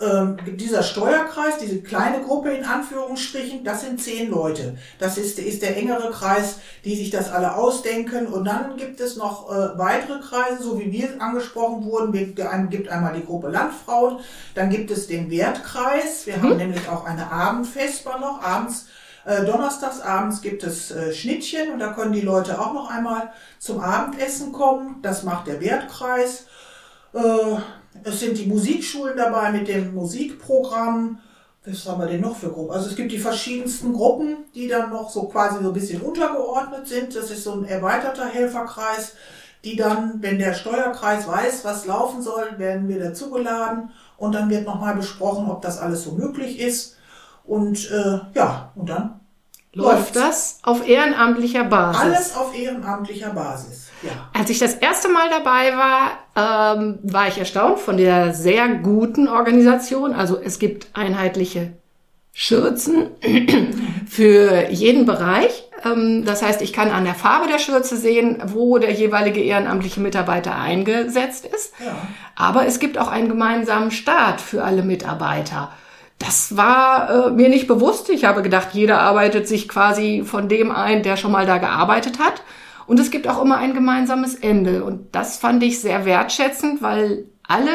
Ähm, 0.00 0.36
dieser 0.56 0.82
Steuerkreis, 0.82 1.58
diese 1.58 1.80
kleine 1.80 2.22
Gruppe 2.22 2.50
in 2.50 2.64
Anführungsstrichen, 2.64 3.64
das 3.64 3.82
sind 3.82 4.02
zehn 4.02 4.30
Leute. 4.30 4.76
Das 4.98 5.18
ist, 5.18 5.38
ist 5.38 5.62
der 5.62 5.76
engere 5.76 6.10
Kreis, 6.10 6.56
die 6.84 6.96
sich 6.96 7.10
das 7.10 7.30
alle 7.30 7.54
ausdenken. 7.54 8.26
Und 8.26 8.44
dann 8.44 8.76
gibt 8.76 9.00
es 9.00 9.16
noch 9.16 9.50
äh, 9.50 9.78
weitere 9.78 10.18
Kreise, 10.20 10.62
so 10.62 10.80
wie 10.80 10.90
wir 10.90 11.20
angesprochen 11.20 11.84
wurden. 11.84 12.14
Es 12.14 12.70
gibt 12.70 12.88
einmal 12.88 13.14
die 13.14 13.24
Gruppe 13.24 13.48
Landfrauen, 13.48 14.18
dann 14.54 14.70
gibt 14.70 14.90
es 14.90 15.06
den 15.06 15.30
Wertkreis. 15.30 16.26
Wir 16.26 16.42
haben 16.42 16.56
nämlich 16.56 16.88
auch 16.88 17.04
eine 17.04 17.30
Abendfesper 17.30 18.18
noch. 18.18 18.42
Abends, 18.42 18.86
äh, 19.24 19.44
donnerstags 19.44 20.00
abends 20.00 20.42
gibt 20.42 20.64
es 20.64 20.90
äh, 20.90 21.12
Schnittchen 21.14 21.72
und 21.72 21.78
da 21.78 21.92
können 21.92 22.12
die 22.12 22.20
Leute 22.20 22.60
auch 22.60 22.74
noch 22.74 22.90
einmal 22.90 23.32
zum 23.58 23.80
Abendessen 23.80 24.52
kommen. 24.52 24.96
Das 25.02 25.22
macht 25.22 25.46
der 25.46 25.60
Wertkreis. 25.60 26.46
Äh, 27.14 27.56
es 28.02 28.20
sind 28.20 28.36
die 28.38 28.46
Musikschulen 28.46 29.16
dabei 29.16 29.52
mit 29.52 29.68
dem 29.68 29.94
Musikprogramm. 29.94 31.18
Was 31.64 31.86
haben 31.88 32.00
wir 32.00 32.08
denn 32.08 32.20
noch 32.20 32.36
für 32.36 32.50
Gruppen? 32.50 32.72
Also 32.74 32.90
es 32.90 32.96
gibt 32.96 33.10
die 33.12 33.18
verschiedensten 33.18 33.92
Gruppen, 33.94 34.36
die 34.54 34.68
dann 34.68 34.90
noch 34.90 35.08
so 35.08 35.22
quasi 35.24 35.62
so 35.62 35.68
ein 35.68 35.72
bisschen 35.72 36.02
untergeordnet 36.02 36.86
sind. 36.86 37.16
Das 37.16 37.30
ist 37.30 37.44
so 37.44 37.52
ein 37.52 37.64
erweiterter 37.64 38.26
Helferkreis, 38.26 39.14
die 39.64 39.76
dann, 39.76 40.20
wenn 40.20 40.38
der 40.38 40.52
Steuerkreis 40.52 41.26
weiß, 41.26 41.64
was 41.64 41.86
laufen 41.86 42.20
soll, 42.20 42.58
werden 42.58 42.88
wir 42.88 42.98
dazugeladen 42.98 43.90
und 44.18 44.34
dann 44.34 44.50
wird 44.50 44.66
nochmal 44.66 44.94
besprochen, 44.94 45.50
ob 45.50 45.62
das 45.62 45.78
alles 45.78 46.04
so 46.04 46.12
möglich 46.12 46.60
ist. 46.60 46.96
Und 47.44 47.90
äh, 47.90 48.20
ja, 48.34 48.70
und 48.74 48.88
dann 48.90 49.20
Läuft 49.74 50.14
das 50.14 50.58
auf 50.62 50.86
ehrenamtlicher 50.86 51.64
Basis? 51.64 52.00
alles 52.00 52.36
auf 52.36 52.56
ehrenamtlicher 52.56 53.30
Basis. 53.30 53.88
Ja. 54.02 54.12
Als 54.32 54.48
ich 54.50 54.60
das 54.60 54.74
erste 54.74 55.08
Mal 55.08 55.28
dabei 55.30 55.76
war, 55.76 56.10
ähm, 56.36 56.98
war 57.02 57.28
ich 57.28 57.38
erstaunt 57.38 57.78
von 57.78 57.96
der 57.96 58.34
sehr 58.34 58.68
guten 58.68 59.28
Organisation. 59.28 60.12
Also 60.12 60.38
es 60.42 60.58
gibt 60.58 60.88
einheitliche 60.92 61.72
Schürzen 62.32 63.10
für 64.08 64.68
jeden 64.70 65.06
Bereich. 65.06 65.64
Ähm, 65.84 66.24
das 66.24 66.42
heißt, 66.42 66.62
ich 66.62 66.72
kann 66.72 66.90
an 66.90 67.04
der 67.04 67.14
Farbe 67.14 67.46
der 67.46 67.60
Schürze 67.60 67.96
sehen, 67.96 68.42
wo 68.46 68.78
der 68.78 68.92
jeweilige 68.92 69.40
ehrenamtliche 69.40 70.00
Mitarbeiter 70.00 70.56
eingesetzt 70.56 71.46
ist. 71.46 71.74
Ja. 71.84 71.96
Aber 72.34 72.66
es 72.66 72.80
gibt 72.80 72.98
auch 72.98 73.08
einen 73.08 73.28
gemeinsamen 73.28 73.92
Start 73.92 74.40
für 74.40 74.64
alle 74.64 74.82
Mitarbeiter. 74.82 75.72
Das 76.18 76.56
war 76.56 77.28
äh, 77.28 77.30
mir 77.30 77.48
nicht 77.48 77.68
bewusst. 77.68 78.08
Ich 78.10 78.24
habe 78.24 78.42
gedacht, 78.42 78.68
jeder 78.72 79.00
arbeitet 79.00 79.46
sich 79.46 79.68
quasi 79.68 80.22
von 80.24 80.48
dem 80.48 80.72
ein, 80.72 81.02
der 81.02 81.16
schon 81.16 81.32
mal 81.32 81.46
da 81.46 81.58
gearbeitet 81.58 82.18
hat. 82.18 82.42
Und 82.86 83.00
es 83.00 83.10
gibt 83.10 83.28
auch 83.28 83.42
immer 83.42 83.58
ein 83.58 83.74
gemeinsames 83.74 84.34
Ende. 84.34 84.84
Und 84.84 85.14
das 85.14 85.36
fand 85.36 85.62
ich 85.62 85.80
sehr 85.80 86.04
wertschätzend, 86.04 86.82
weil 86.82 87.26
alle 87.46 87.70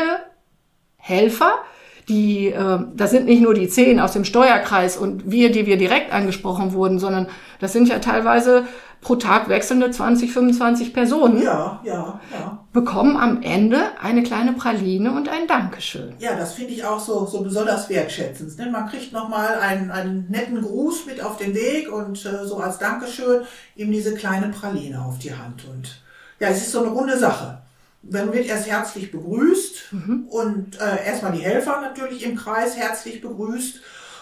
Helfer, 0.98 1.60
die, 2.08 2.48
äh, 2.48 2.80
das 2.96 3.12
sind 3.12 3.26
nicht 3.26 3.42
nur 3.42 3.54
die 3.54 3.68
zehn 3.68 4.00
aus 4.00 4.14
dem 4.14 4.26
Steuerkreis 4.26 4.98
und 4.98 5.30
wir, 5.30 5.52
die 5.52 5.66
wir 5.66 5.78
direkt 5.78 6.12
angesprochen 6.12 6.74
wurden, 6.74 7.00
sondern 7.00 7.28
das 7.60 7.74
sind 7.74 7.88
ja 7.88 8.00
teilweise 8.00 8.66
pro 9.02 9.16
Tag 9.16 9.48
wechselnde 9.50 9.90
20, 9.92 10.32
25 10.32 10.94
Personen. 10.94 11.42
Ja, 11.42 11.82
ja, 11.84 12.20
ja. 12.32 12.66
Bekommen 12.74 13.18
am 13.18 13.42
Ende 13.42 13.80
eine 14.02 14.24
kleine 14.24 14.54
Praline 14.54 15.12
und 15.12 15.30
ein 15.30 15.48
Dankeschön. 15.48 16.14
Ja, 16.20 16.36
das 16.36 16.54
finde 16.54 16.74
ich 16.74 16.84
auch 16.84 17.00
so, 17.00 17.26
so 17.26 17.42
besonders 17.42 17.90
wertschätzend. 17.90 18.58
Ne? 18.58 18.70
Man 18.70 18.90
kriegt 18.90 19.14
nochmal 19.14 19.60
einen, 19.60 19.90
einen 19.90 20.30
netten 20.30 20.62
Gruß 20.62 21.06
mit 21.06 21.24
auf 21.24 21.38
den 21.38 21.56
Weg 21.56 21.92
und 21.92 22.26
äh, 22.26 22.46
so 22.46 22.58
als 22.58 22.78
Dankeschön 22.78 23.44
ihm 23.76 23.92
diese 23.92 24.14
kleine 24.16 24.50
Praline 24.50 25.02
auf 25.02 25.18
die 25.20 25.34
Hand. 25.34 25.66
Und 25.66 26.02
ja, 26.40 26.50
es 26.50 26.62
ist 26.62 26.72
so 26.72 26.80
eine 26.80 26.90
runde 26.90 27.18
Sache. 27.18 27.62
Dann 28.02 28.32
wird 28.32 28.46
erst 28.46 28.68
herzlich 28.68 29.12
begrüßt 29.12 29.92
mhm. 29.92 30.28
und 30.30 30.80
äh, 30.80 31.06
erstmal 31.06 31.34
die 31.34 31.44
Helfer 31.44 31.82
natürlich 31.82 32.24
im 32.24 32.36
Kreis 32.36 32.78
herzlich 32.78 33.22
begrüßt 33.22 33.82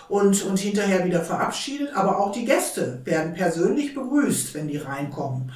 und, 0.09 0.43
und 0.43 0.59
hinterher 0.59 1.05
wieder 1.05 1.21
verabschiedet. 1.21 1.95
Aber 1.95 2.19
auch 2.19 2.31
die 2.31 2.45
Gäste 2.45 3.01
werden 3.03 3.33
persönlich 3.33 3.93
begrüßt, 3.93 4.53
wenn 4.53 4.67
die 4.67 4.77
reinkommen. 4.77 5.51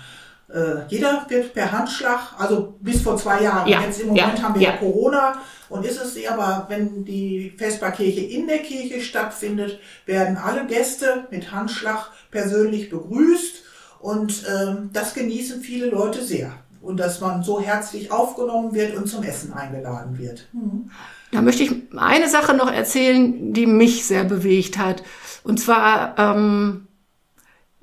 Äh, 0.53 0.86
jeder 0.89 1.25
wird 1.29 1.53
per 1.53 1.72
Handschlag, 1.72 2.36
also 2.38 2.75
bis 2.81 3.01
vor 3.01 3.15
zwei 3.17 3.43
Jahren, 3.43 3.67
ja. 3.70 3.81
jetzt 3.81 4.01
im 4.01 4.10
Moment 4.10 4.39
ja. 4.39 4.43
haben 4.43 4.55
wir 4.55 4.62
ja. 4.62 4.77
Corona 4.77 5.36
und 5.70 5.86
ist 5.86 6.01
es 6.01 6.27
aber, 6.27 6.65
wenn 6.67 7.05
die 7.05 7.53
Vesperkirche 7.58 8.22
in 8.22 8.48
der 8.48 8.60
Kirche 8.60 9.00
stattfindet, 9.00 9.79
werden 10.05 10.38
alle 10.38 10.67
Gäste 10.67 11.27
mit 11.31 11.51
Handschlag 11.51 12.08
persönlich 12.31 12.89
begrüßt 12.89 13.63
und 14.00 14.43
ähm, 14.50 14.89
das 14.91 15.13
genießen 15.13 15.62
viele 15.62 15.88
Leute 15.88 16.22
sehr 16.22 16.51
und 16.81 16.98
dass 17.00 17.22
man 17.22 17.43
so 17.43 17.62
herzlich 17.62 18.12
aufgenommen 18.12 18.74
wird 18.74 18.96
und 18.96 19.08
zum 19.08 19.24
Essen 19.24 19.53
eingeladen 19.53 20.17
wird. 20.17 20.48
Mhm. 20.51 20.91
Da 21.31 21.41
möchte 21.41 21.63
ich 21.63 21.71
eine 21.95 22.29
Sache 22.29 22.53
noch 22.53 22.71
erzählen, 22.71 23.53
die 23.53 23.65
mich 23.65 24.05
sehr 24.05 24.25
bewegt 24.25 24.77
hat. 24.77 25.03
Und 25.43 25.59
zwar, 25.59 26.15
ähm, 26.17 26.88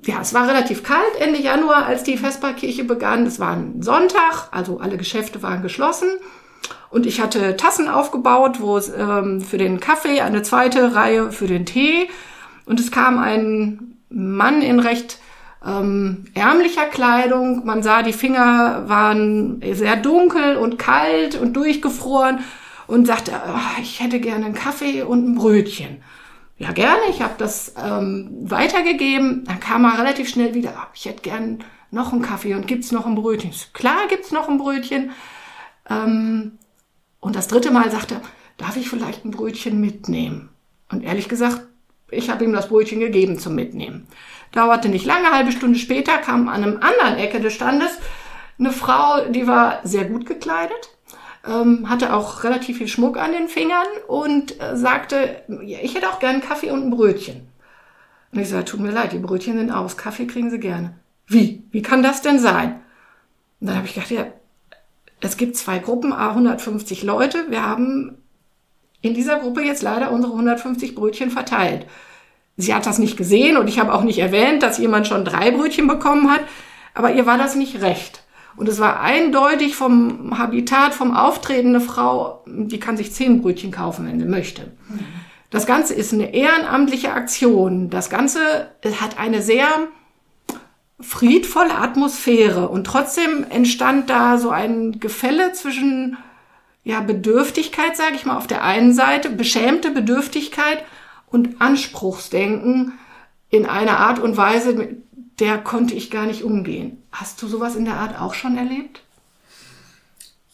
ja, 0.05 0.21
es 0.21 0.33
war 0.33 0.47
relativ 0.47 0.83
kalt 0.83 1.19
Ende 1.19 1.39
Januar, 1.39 1.85
als 1.85 2.03
die 2.03 2.17
Vesperkirche 2.17 2.83
begann. 2.83 3.25
Es 3.25 3.39
war 3.39 3.53
ein 3.53 3.81
Sonntag, 3.81 4.49
also 4.51 4.79
alle 4.79 4.97
Geschäfte 4.97 5.41
waren 5.41 5.61
geschlossen. 5.61 6.09
Und 6.91 7.05
ich 7.05 7.21
hatte 7.21 7.57
Tassen 7.57 7.87
aufgebaut, 7.87 8.61
wo 8.61 8.77
es 8.77 8.91
ähm, 8.95 9.41
für 9.41 9.57
den 9.57 9.79
Kaffee 9.79 10.21
eine 10.21 10.43
zweite 10.43 10.95
Reihe 10.95 11.31
für 11.31 11.47
den 11.47 11.65
Tee. 11.65 12.09
Und 12.65 12.79
es 12.79 12.91
kam 12.91 13.17
ein 13.19 13.97
Mann 14.09 14.61
in 14.61 14.79
recht 14.79 15.19
ähm, 15.65 16.25
ärmlicher 16.33 16.85
Kleidung. 16.85 17.65
Man 17.65 17.83
sah, 17.83 18.01
die 18.03 18.13
Finger 18.13 18.83
waren 18.87 19.61
sehr 19.73 19.97
dunkel 19.97 20.55
und 20.55 20.79
kalt 20.79 21.35
und 21.35 21.53
durchgefroren 21.53 22.39
und 22.89 23.05
sagte, 23.05 23.31
oh, 23.47 23.81
ich 23.81 23.99
hätte 23.99 24.19
gerne 24.19 24.45
einen 24.45 24.55
Kaffee 24.55 25.03
und 25.03 25.25
ein 25.25 25.35
Brötchen. 25.35 26.01
Ja, 26.57 26.71
gerne. 26.71 27.01
Ich 27.09 27.21
habe 27.21 27.35
das 27.37 27.73
ähm, 27.77 28.31
weitergegeben. 28.41 29.43
Dann 29.45 29.59
kam 29.59 29.85
er 29.85 29.99
relativ 29.99 30.27
schnell 30.27 30.55
wieder. 30.55 30.73
Oh, 30.75 30.87
ich 30.93 31.05
hätte 31.05 31.21
gern 31.21 31.63
noch 31.91 32.11
einen 32.11 32.23
Kaffee 32.23 32.55
und 32.55 32.67
gibt's 32.67 32.91
noch 32.91 33.05
ein 33.05 33.13
Brötchen? 33.13 33.51
Klar 33.73 34.07
gibt's 34.09 34.31
noch 34.31 34.49
ein 34.49 34.57
Brötchen. 34.57 35.11
Ähm, 35.87 36.57
und 37.19 37.35
das 37.35 37.47
dritte 37.47 37.69
Mal 37.69 37.91
sagte 37.91 38.15
er, 38.15 38.21
darf 38.57 38.75
ich 38.75 38.89
vielleicht 38.89 39.23
ein 39.23 39.31
Brötchen 39.31 39.79
mitnehmen? 39.79 40.49
Und 40.91 41.03
ehrlich 41.03 41.29
gesagt, 41.29 41.61
ich 42.09 42.31
habe 42.31 42.43
ihm 42.43 42.53
das 42.53 42.69
Brötchen 42.69 42.99
gegeben 42.99 43.37
zum 43.37 43.53
Mitnehmen. 43.53 44.07
Dauerte 44.51 44.89
nicht 44.89 45.05
lange, 45.05 45.31
halbe 45.31 45.51
Stunde 45.51 45.77
später 45.77 46.17
kam 46.17 46.49
an 46.49 46.63
einem 46.63 46.77
anderen 46.81 47.17
Ecke 47.17 47.39
des 47.39 47.53
Standes 47.53 47.91
eine 48.59 48.71
Frau, 48.71 49.25
die 49.29 49.47
war 49.47 49.79
sehr 49.83 50.05
gut 50.05 50.25
gekleidet, 50.25 50.89
ähm, 51.47 51.89
hatte 51.89 52.13
auch 52.13 52.43
relativ 52.43 52.77
viel 52.77 52.87
Schmuck 52.87 53.17
an 53.17 53.31
den 53.31 53.47
Fingern 53.47 53.87
und 54.07 54.59
äh, 54.61 54.75
sagte, 54.75 55.43
ja, 55.63 55.79
ich 55.81 55.95
hätte 55.95 56.09
auch 56.09 56.19
gern 56.19 56.41
Kaffee 56.41 56.71
und 56.71 56.85
ein 56.85 56.89
Brötchen. 56.89 57.47
Und 58.31 58.39
ich 58.39 58.49
sagte, 58.49 58.71
tut 58.71 58.79
mir 58.79 58.91
leid, 58.91 59.13
die 59.13 59.19
Brötchen 59.19 59.57
sind 59.57 59.71
aus, 59.71 59.97
Kaffee 59.97 60.27
kriegen 60.27 60.51
Sie 60.51 60.59
gerne. 60.59 60.95
Wie? 61.27 61.63
Wie 61.71 61.81
kann 61.81 62.03
das 62.03 62.21
denn 62.21 62.39
sein? 62.39 62.81
Und 63.59 63.67
dann 63.67 63.77
habe 63.77 63.87
ich 63.87 63.93
gedacht, 63.93 64.11
ja, 64.11 64.27
es 65.21 65.37
gibt 65.37 65.57
zwei 65.57 65.79
Gruppen, 65.79 66.13
a 66.13 66.29
150 66.29 67.03
Leute. 67.03 67.45
Wir 67.49 67.65
haben 67.65 68.17
in 69.01 69.13
dieser 69.13 69.39
Gruppe 69.39 69.61
jetzt 69.61 69.81
leider 69.81 70.11
unsere 70.11 70.33
150 70.33 70.95
Brötchen 70.95 71.31
verteilt. 71.31 71.85
Sie 72.57 72.73
hat 72.73 72.85
das 72.85 72.99
nicht 72.99 73.15
gesehen 73.15 73.57
und 73.57 73.67
ich 73.67 73.79
habe 73.79 73.93
auch 73.93 74.03
nicht 74.03 74.19
erwähnt, 74.19 74.63
dass 74.63 74.77
jemand 74.77 75.07
schon 75.07 75.23
drei 75.23 75.51
Brötchen 75.51 75.87
bekommen 75.87 76.29
hat, 76.29 76.41
aber 76.93 77.13
ihr 77.13 77.25
war 77.25 77.37
das 77.37 77.55
nicht 77.55 77.81
recht. 77.81 78.23
Und 78.59 78.67
es 78.67 78.81
war 78.81 78.99
eindeutig 78.99 79.77
vom 79.77 80.37
Habitat, 80.37 80.93
vom 80.93 81.15
Auftreten 81.15 81.69
eine 81.69 81.79
Frau, 81.79 82.43
die 82.45 82.77
kann 82.77 82.97
sich 82.97 83.13
zehn 83.13 83.41
Brötchen 83.41 83.71
kaufen, 83.71 84.05
wenn 84.05 84.19
sie 84.19 84.25
möchte. 84.25 84.73
Das 85.49 85.65
Ganze 85.65 85.93
ist 85.93 86.11
eine 86.11 86.33
ehrenamtliche 86.33 87.13
Aktion. 87.13 87.89
Das 87.89 88.09
Ganze 88.09 88.41
hat 88.99 89.17
eine 89.17 89.41
sehr 89.41 89.65
friedvolle 90.99 91.75
Atmosphäre 91.75 92.67
und 92.67 92.83
trotzdem 92.83 93.45
entstand 93.49 94.09
da 94.09 94.37
so 94.37 94.49
ein 94.49 94.99
Gefälle 94.99 95.53
zwischen 95.53 96.17
ja, 96.83 96.99
Bedürftigkeit, 96.99 97.95
sage 97.95 98.15
ich 98.15 98.25
mal, 98.25 98.35
auf 98.35 98.47
der 98.47 98.65
einen 98.65 98.93
Seite, 98.93 99.29
beschämte 99.29 99.91
Bedürftigkeit 99.91 100.83
und 101.27 101.61
Anspruchsdenken 101.61 102.99
in 103.49 103.65
einer 103.65 103.99
Art 103.99 104.19
und 104.19 104.35
Weise, 104.35 104.97
der 105.39 105.57
konnte 105.57 105.93
ich 105.93 106.11
gar 106.11 106.25
nicht 106.25 106.43
umgehen. 106.43 107.01
Hast 107.11 107.41
du 107.41 107.47
sowas 107.47 107.75
in 107.75 107.85
der 107.85 107.95
Art 107.95 108.19
auch 108.19 108.33
schon 108.33 108.57
erlebt? 108.57 109.01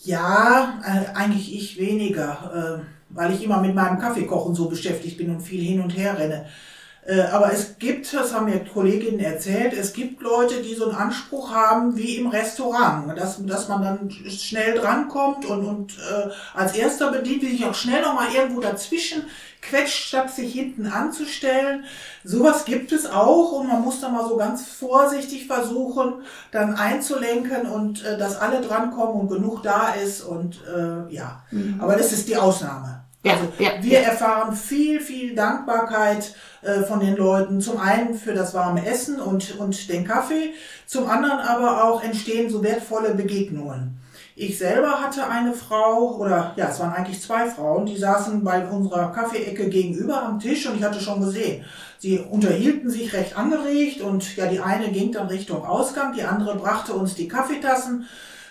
Ja, 0.03 0.79
äh, 0.85 1.15
eigentlich 1.15 1.55
ich 1.55 1.79
weniger, 1.79 2.83
äh, 2.83 2.85
weil 3.09 3.33
ich 3.33 3.43
immer 3.43 3.59
mit 3.59 3.73
meinem 3.73 3.99
Kaffeekochen 3.99 4.53
so 4.53 4.69
beschäftigt 4.69 5.17
bin 5.17 5.31
und 5.31 5.41
viel 5.41 5.63
hin 5.63 5.81
und 5.81 5.89
her 5.91 6.17
renne. 6.17 6.45
Äh, 7.05 7.21
aber 7.21 7.53
es 7.53 7.77
gibt, 7.77 8.11
das 8.13 8.33
haben 8.33 8.45
mir 8.45 8.59
Kolleginnen 8.65 9.19
erzählt, 9.19 9.73
es 9.73 9.93
gibt 9.93 10.21
Leute, 10.21 10.61
die 10.63 10.73
so 10.73 10.89
einen 10.89 10.95
Anspruch 10.95 11.51
haben 11.51 11.95
wie 11.95 12.17
im 12.17 12.27
Restaurant, 12.27 13.15
dass, 13.17 13.43
dass 13.45 13.67
man 13.67 13.83
dann 13.83 14.11
schnell 14.11 14.75
drankommt 14.75 15.45
und, 15.45 15.65
und 15.65 15.93
äh, 15.99 16.29
als 16.55 16.75
erster 16.75 17.11
bedient, 17.11 17.43
die 17.43 17.51
sich 17.51 17.65
auch 17.65 17.75
schnell 17.75 18.01
nochmal 18.01 18.33
irgendwo 18.33 18.59
dazwischen 18.59 19.23
quetscht, 19.69 20.07
statt 20.07 20.31
sich 20.31 20.53
hinten 20.53 20.88
anzustellen. 20.88 21.86
Sowas 22.24 22.65
gibt 22.65 22.91
es 22.91 23.05
auch 23.05 23.51
und 23.53 23.67
man 23.67 23.81
muss 23.81 24.01
da 24.01 24.10
mal 24.10 24.27
so 24.27 24.38
ganz 24.38 24.65
vorsichtig 24.65 25.48
versuchen, 25.48 26.22
dann 26.51 26.75
einzulenken 26.75 27.65
und 27.65 28.03
äh, 28.03 28.17
dass 28.17 28.38
alle 28.38 28.62
drankommen 28.62 29.22
und 29.22 29.29
genug 29.29 29.63
da 29.63 29.89
ist 29.89 30.22
und 30.22 30.62
äh, 30.65 31.13
ja. 31.13 31.43
Mhm. 31.51 31.79
Aber 31.79 31.95
das 31.95 32.12
ist 32.12 32.27
die 32.27 32.38
Ausnahme. 32.38 33.05
Ja, 33.24 33.34
also 33.34 33.45
ja, 33.57 33.72
wir 33.81 34.01
ja. 34.01 34.10
erfahren 34.10 34.55
viel, 34.55 35.01
viel 35.01 35.34
Dankbarkeit 35.34 36.36
äh, 36.62 36.81
von 36.84 37.00
den 37.00 37.15
Leuten. 37.15 37.60
Zum 37.60 37.79
einen 37.79 38.13
für 38.13 38.34
das 38.34 38.53
warme 38.53 38.86
Essen 38.86 39.19
und, 39.19 39.57
und 39.57 39.89
den 39.89 40.05
Kaffee, 40.05 40.53
zum 40.86 41.10
anderen 41.10 41.39
aber 41.39 41.84
auch 41.84 42.03
entstehen 42.03 42.51
so 42.51 42.63
wertvolle 42.63 43.15
Begegnungen. 43.15 44.00
Ich 44.37 44.57
selber 44.57 45.01
hatte 45.01 45.25
eine 45.29 45.53
Frau, 45.53 46.17
oder 46.17 46.53
ja, 46.57 46.67
es 46.67 46.81
waren 46.81 46.93
eigentlich 46.93 47.21
zwei 47.21 47.47
Frauen, 47.47 47.85
die 47.85 47.95
saßen 47.95 48.43
bei 48.43 48.67
unserer 48.67 49.13
Kaffeeecke 49.13 49.69
gegenüber 49.69 50.23
am 50.23 50.39
Tisch 50.39 50.67
und 50.67 50.75
ich 50.75 50.83
hatte 50.83 50.99
schon 50.99 51.21
gesehen, 51.21 51.63
sie 51.99 52.19
unterhielten 52.19 52.89
sich 52.89 53.13
recht 53.13 53.37
angeregt 53.37 54.01
und 54.01 54.35
ja, 54.35 54.47
die 54.47 54.59
eine 54.59 54.89
ging 54.89 55.13
dann 55.13 55.27
Richtung 55.27 55.65
Ausgang, 55.65 56.11
die 56.11 56.23
andere 56.23 56.57
brachte 56.57 56.91
uns 56.91 57.15
die 57.15 57.29
Kaffeetassen 57.29 58.07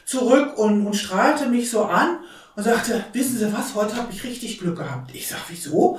zurück 0.07 0.57
und, 0.57 0.87
und 0.87 0.97
strahlte 0.97 1.51
mich 1.51 1.71
so 1.71 1.85
an 1.85 2.17
und 2.57 2.63
sagte, 2.63 3.05
wissen 3.13 3.37
Sie 3.37 3.53
was, 3.53 3.75
heute 3.75 3.97
habe 3.97 4.11
ich 4.11 4.25
richtig 4.25 4.61
Glück 4.61 4.79
gehabt. 4.79 5.15
Ich 5.15 5.29
sag, 5.29 5.41
wieso? 5.49 5.99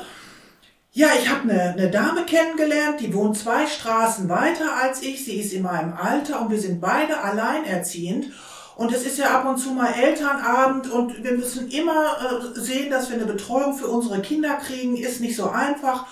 Ja, 0.93 1.09
ich 1.21 1.29
habe 1.29 1.41
eine, 1.43 1.73
eine 1.73 1.91
Dame 1.91 2.23
kennengelernt, 2.25 3.01
die 3.01 3.13
wohnt 3.13 3.37
zwei 3.37 3.67
Straßen 3.67 4.29
weiter 4.29 4.77
als 4.81 5.03
ich. 5.03 5.25
Sie 5.25 5.35
ist 5.35 5.53
in 5.53 5.61
meinem 5.61 5.93
Alter 5.93 6.41
und 6.41 6.49
wir 6.49 6.59
sind 6.59 6.81
beide 6.81 7.21
alleinerziehend. 7.21 8.31
Und 8.75 8.93
es 8.93 9.05
ist 9.05 9.17
ja 9.17 9.37
ab 9.37 9.45
und 9.47 9.57
zu 9.57 9.71
mal 9.71 9.93
Elternabend 9.93 10.91
und 10.91 11.23
wir 11.23 11.31
müssen 11.31 11.69
immer 11.69 12.17
äh, 12.19 12.59
sehen, 12.59 12.89
dass 12.89 13.09
wir 13.09 13.15
eine 13.15 13.25
Betreuung 13.25 13.73
für 13.73 13.87
unsere 13.87 14.21
Kinder 14.21 14.55
kriegen. 14.55 14.97
Ist 14.97 15.21
nicht 15.21 15.35
so 15.35 15.49
einfach. 15.49 16.05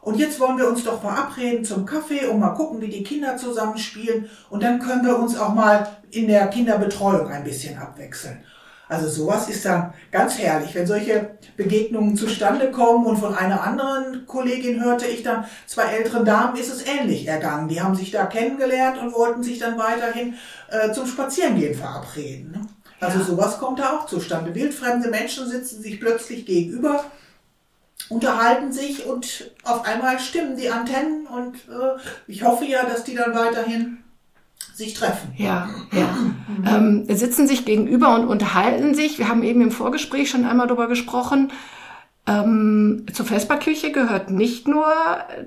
Und 0.00 0.18
jetzt 0.18 0.38
wollen 0.40 0.56
wir 0.56 0.68
uns 0.68 0.84
doch 0.84 1.00
verabreden 1.00 1.64
zum 1.64 1.84
Kaffee 1.84 2.26
und 2.26 2.38
mal 2.38 2.50
gucken, 2.50 2.80
wie 2.80 2.88
die 2.88 3.02
Kinder 3.02 3.36
zusammenspielen. 3.36 4.30
Und 4.48 4.62
dann 4.62 4.78
können 4.78 5.04
wir 5.04 5.18
uns 5.18 5.36
auch 5.36 5.52
mal 5.52 5.88
in 6.10 6.28
der 6.28 6.46
Kinderbetreuung 6.46 7.28
ein 7.28 7.44
bisschen 7.44 7.76
abwechseln. 7.76 8.42
Also 8.88 9.08
sowas 9.08 9.48
ist 9.48 9.64
dann 9.64 9.92
ganz 10.12 10.38
herrlich. 10.38 10.74
Wenn 10.74 10.86
solche 10.86 11.30
Begegnungen 11.56 12.16
zustande 12.16 12.70
kommen 12.70 13.06
und 13.06 13.16
von 13.16 13.34
einer 13.34 13.62
anderen 13.62 14.26
Kollegin 14.26 14.82
hörte 14.82 15.06
ich 15.06 15.24
dann, 15.24 15.44
zwei 15.66 15.84
älteren 15.84 16.24
Damen 16.24 16.56
ist 16.56 16.72
es 16.72 16.86
ähnlich 16.86 17.26
ergangen. 17.26 17.68
Die 17.68 17.80
haben 17.80 17.96
sich 17.96 18.12
da 18.12 18.26
kennengelernt 18.26 18.98
und 18.98 19.12
wollten 19.12 19.42
sich 19.42 19.58
dann 19.58 19.76
weiterhin 19.76 20.34
äh, 20.70 20.92
zum 20.92 21.06
Spazierengehen 21.06 21.74
verabreden. 21.74 22.52
Ne? 22.52 22.60
Also 23.00 23.18
ja. 23.18 23.24
sowas 23.24 23.58
kommt 23.58 23.80
da 23.80 23.96
auch 23.96 24.06
zustande. 24.06 24.54
Wildfremde 24.54 25.10
Menschen 25.10 25.48
sitzen 25.48 25.82
sich 25.82 25.98
plötzlich 25.98 26.46
gegenüber, 26.46 27.04
unterhalten 28.08 28.72
sich 28.72 29.04
und 29.04 29.50
auf 29.64 29.84
einmal 29.84 30.20
stimmen 30.20 30.56
die 30.56 30.70
Antennen 30.70 31.26
und 31.26 31.56
äh, 31.68 32.00
ich 32.28 32.44
hoffe 32.44 32.64
ja, 32.64 32.84
dass 32.84 33.02
die 33.02 33.16
dann 33.16 33.34
weiterhin 33.34 33.98
sich 34.74 34.94
treffen. 34.94 35.32
Ja, 35.36 35.70
ja. 35.92 36.14
ähm, 36.66 37.06
sitzen 37.08 37.48
sich 37.48 37.64
gegenüber 37.64 38.14
und 38.14 38.26
unterhalten 38.26 38.94
sich. 38.94 39.18
Wir 39.18 39.28
haben 39.28 39.42
eben 39.42 39.62
im 39.62 39.70
Vorgespräch 39.70 40.28
schon 40.28 40.44
einmal 40.44 40.66
darüber 40.66 40.86
gesprochen. 40.86 41.50
Ähm, 42.26 43.06
zur 43.12 43.24
Vesperkirche 43.24 43.92
gehört 43.92 44.30
nicht 44.30 44.68
nur 44.68 44.86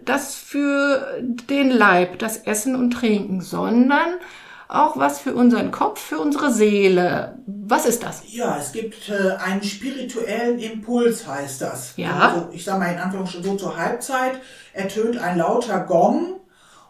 das 0.05 0.35
für 0.35 1.21
den 1.21 1.69
Leib, 1.69 2.19
das 2.19 2.37
Essen 2.37 2.75
und 2.75 2.91
Trinken, 2.91 3.41
sondern 3.41 4.15
auch 4.69 4.97
was 4.97 5.19
für 5.19 5.33
unseren 5.33 5.71
Kopf, 5.71 5.99
für 5.99 6.19
unsere 6.19 6.53
Seele. 6.53 7.39
Was 7.45 7.85
ist 7.85 8.03
das? 8.03 8.23
Ja, 8.27 8.57
es 8.57 8.71
gibt 8.71 9.09
äh, 9.09 9.35
einen 9.43 9.63
spirituellen 9.63 10.59
Impuls, 10.59 11.27
heißt 11.27 11.61
das. 11.61 11.93
Ja. 11.97 12.29
Also, 12.29 12.49
ich 12.51 12.63
sage 12.63 12.79
mal 12.79 12.93
in 12.93 12.99
Anführungsstrichen 12.99 13.49
so 13.49 13.55
zur 13.57 13.77
Halbzeit 13.77 14.39
ertönt 14.73 15.17
ein 15.17 15.37
lauter 15.37 15.81
Gong 15.81 16.39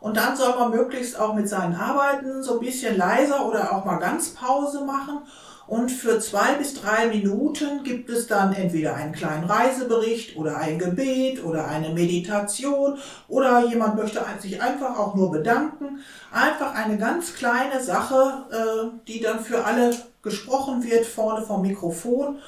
und 0.01 0.17
dann 0.17 0.35
soll 0.35 0.57
man 0.57 0.71
möglichst 0.71 1.19
auch 1.19 1.33
mit 1.33 1.49
seinen 1.49 1.75
Arbeiten 1.75 2.41
so 2.41 2.53
ein 2.53 2.65
bisschen 2.65 2.97
leiser 2.97 3.47
oder 3.47 3.73
auch 3.73 3.85
mal 3.85 3.97
ganz 3.97 4.29
Pause 4.29 4.85
machen. 4.85 5.19
Und 5.67 5.91
für 5.91 6.19
zwei 6.19 6.53
bis 6.55 6.73
drei 6.73 7.05
Minuten 7.07 7.83
gibt 7.83 8.09
es 8.09 8.25
dann 8.25 8.53
entweder 8.53 8.95
einen 8.95 9.13
kleinen 9.13 9.43
Reisebericht 9.43 10.35
oder 10.35 10.57
ein 10.57 10.79
Gebet 10.79 11.43
oder 11.43 11.67
eine 11.67 11.89
Meditation 11.89 12.97
oder 13.27 13.67
jemand 13.67 13.95
möchte 13.95 14.25
sich 14.39 14.59
einfach 14.63 14.97
auch 14.97 15.13
nur 15.13 15.29
bedanken. 15.29 15.99
Einfach 16.31 16.73
eine 16.73 16.97
ganz 16.97 17.35
kleine 17.35 17.83
Sache, 17.83 18.45
äh, 18.49 18.97
die 19.07 19.21
dann 19.21 19.41
für 19.41 19.63
alle 19.63 19.91
gesprochen 20.23 20.83
wird 20.83 21.05
vorne 21.05 21.45
vom 21.45 21.61
Mikrofon. 21.61 22.39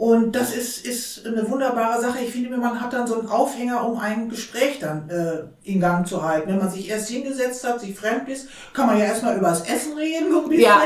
Und 0.00 0.32
das 0.34 0.54
ist, 0.54 0.86
ist 0.86 1.26
eine 1.26 1.46
wunderbare 1.50 2.00
Sache. 2.00 2.20
Ich 2.24 2.32
finde, 2.32 2.56
man 2.56 2.80
hat 2.80 2.94
dann 2.94 3.06
so 3.06 3.20
einen 3.20 3.28
Aufhänger, 3.28 3.86
um 3.86 3.98
ein 3.98 4.30
Gespräch 4.30 4.78
dann 4.78 5.10
äh, 5.10 5.42
in 5.62 5.78
Gang 5.78 6.08
zu 6.08 6.22
halten. 6.22 6.48
Wenn 6.48 6.56
man 6.56 6.70
sich 6.70 6.88
erst 6.88 7.10
hingesetzt 7.10 7.68
hat, 7.68 7.82
sich 7.82 7.94
fremd 7.94 8.26
ist, 8.30 8.48
kann 8.72 8.86
man 8.86 8.98
ja 8.98 9.04
erstmal 9.04 9.36
über 9.36 9.50
das 9.50 9.60
Essen 9.60 9.98
reden. 9.98 10.32
So 10.32 10.44
ein 10.44 10.48
bisschen. 10.48 10.64
Ja. 10.64 10.80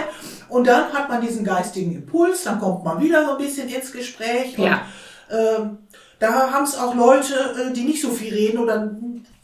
Und 0.49 0.67
dann 0.67 0.93
hat 0.93 1.09
man 1.09 1.21
diesen 1.21 1.45
geistigen 1.45 1.95
Impuls, 1.95 2.43
dann 2.43 2.59
kommt 2.59 2.83
man 2.83 3.01
wieder 3.01 3.25
so 3.25 3.37
ein 3.37 3.39
bisschen 3.39 3.69
ins 3.69 3.93
Gespräch. 3.93 4.59
Und, 4.59 4.65
ja. 4.65 4.83
ähm, 5.31 5.79
da 6.19 6.51
haben 6.51 6.65
es 6.65 6.77
auch 6.77 6.97
Leute, 6.97 7.35
äh, 7.35 7.73
die 7.73 7.85
nicht 7.85 8.03
so 8.03 8.11
viel 8.11 8.35
reden 8.35 8.59
oder 8.59 8.97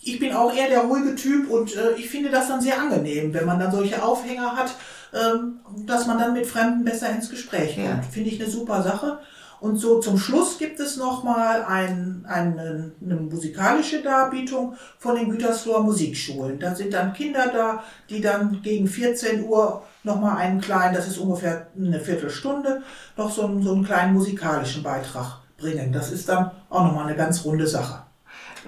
ich 0.03 0.19
bin 0.19 0.35
auch 0.35 0.53
eher 0.53 0.69
der 0.69 0.81
ruhige 0.81 1.15
Typ 1.15 1.49
und 1.49 1.77
äh, 1.77 1.93
ich 1.97 2.11
finde 2.11 2.31
das 2.31 2.49
dann 2.49 2.61
sehr 2.61 2.77
angenehm, 2.77 3.33
wenn 3.33 3.47
man 3.47 3.61
dann 3.61 3.71
solche 3.71 4.03
Aufhänger 4.03 4.57
hat, 4.57 4.75
ähm, 5.15 5.61
dass 5.87 6.09
man 6.09 6.19
dann 6.19 6.33
mit 6.33 6.49
Fremden 6.49 6.85
besser 6.85 7.09
ins 7.11 7.31
Gespräch 7.31 7.77
kommt. 7.77 7.87
Ja. 7.87 8.03
Finde 8.11 8.31
ich 8.31 8.43
eine 8.43 8.51
super 8.51 8.83
Sache. 8.83 9.21
Und 9.61 9.77
so 9.77 10.01
zum 10.01 10.17
Schluss 10.17 10.59
gibt 10.59 10.81
es 10.81 10.97
nochmal 10.97 11.65
ein, 11.65 12.25
eine, 12.27 12.93
eine 13.05 13.15
musikalische 13.17 14.03
Darbietung 14.03 14.75
von 14.99 15.17
den 15.17 15.29
Gütersloher 15.31 15.83
Musikschulen. 15.83 16.59
Da 16.59 16.75
sind 16.75 16.95
dann 16.95 17.13
Kinder 17.13 17.49
da, 17.53 17.85
die 18.09 18.23
dann 18.23 18.63
gegen 18.63 18.87
14 18.87 19.45
Uhr 19.45 19.83
nochmal 20.03 20.39
einen 20.39 20.63
kleinen, 20.63 20.95
das 20.95 21.09
ist 21.09 21.19
ungefähr 21.19 21.67
eine 21.77 22.01
Viertelstunde, 22.01 22.83
noch 23.19 23.31
so 23.31 23.45
einen, 23.45 23.63
so 23.63 23.75
einen 23.75 23.85
kleinen 23.85 24.15
musikalischen 24.15 24.83
Beitrag 24.83 25.41
bringen. 25.59 25.93
Das 25.93 26.11
ist 26.11 26.31
dann 26.31 26.53
auch 26.71 26.85
nochmal 26.85 27.07
eine 27.07 27.17
ganz 27.17 27.45
runde 27.45 27.67
Sache. 27.67 28.03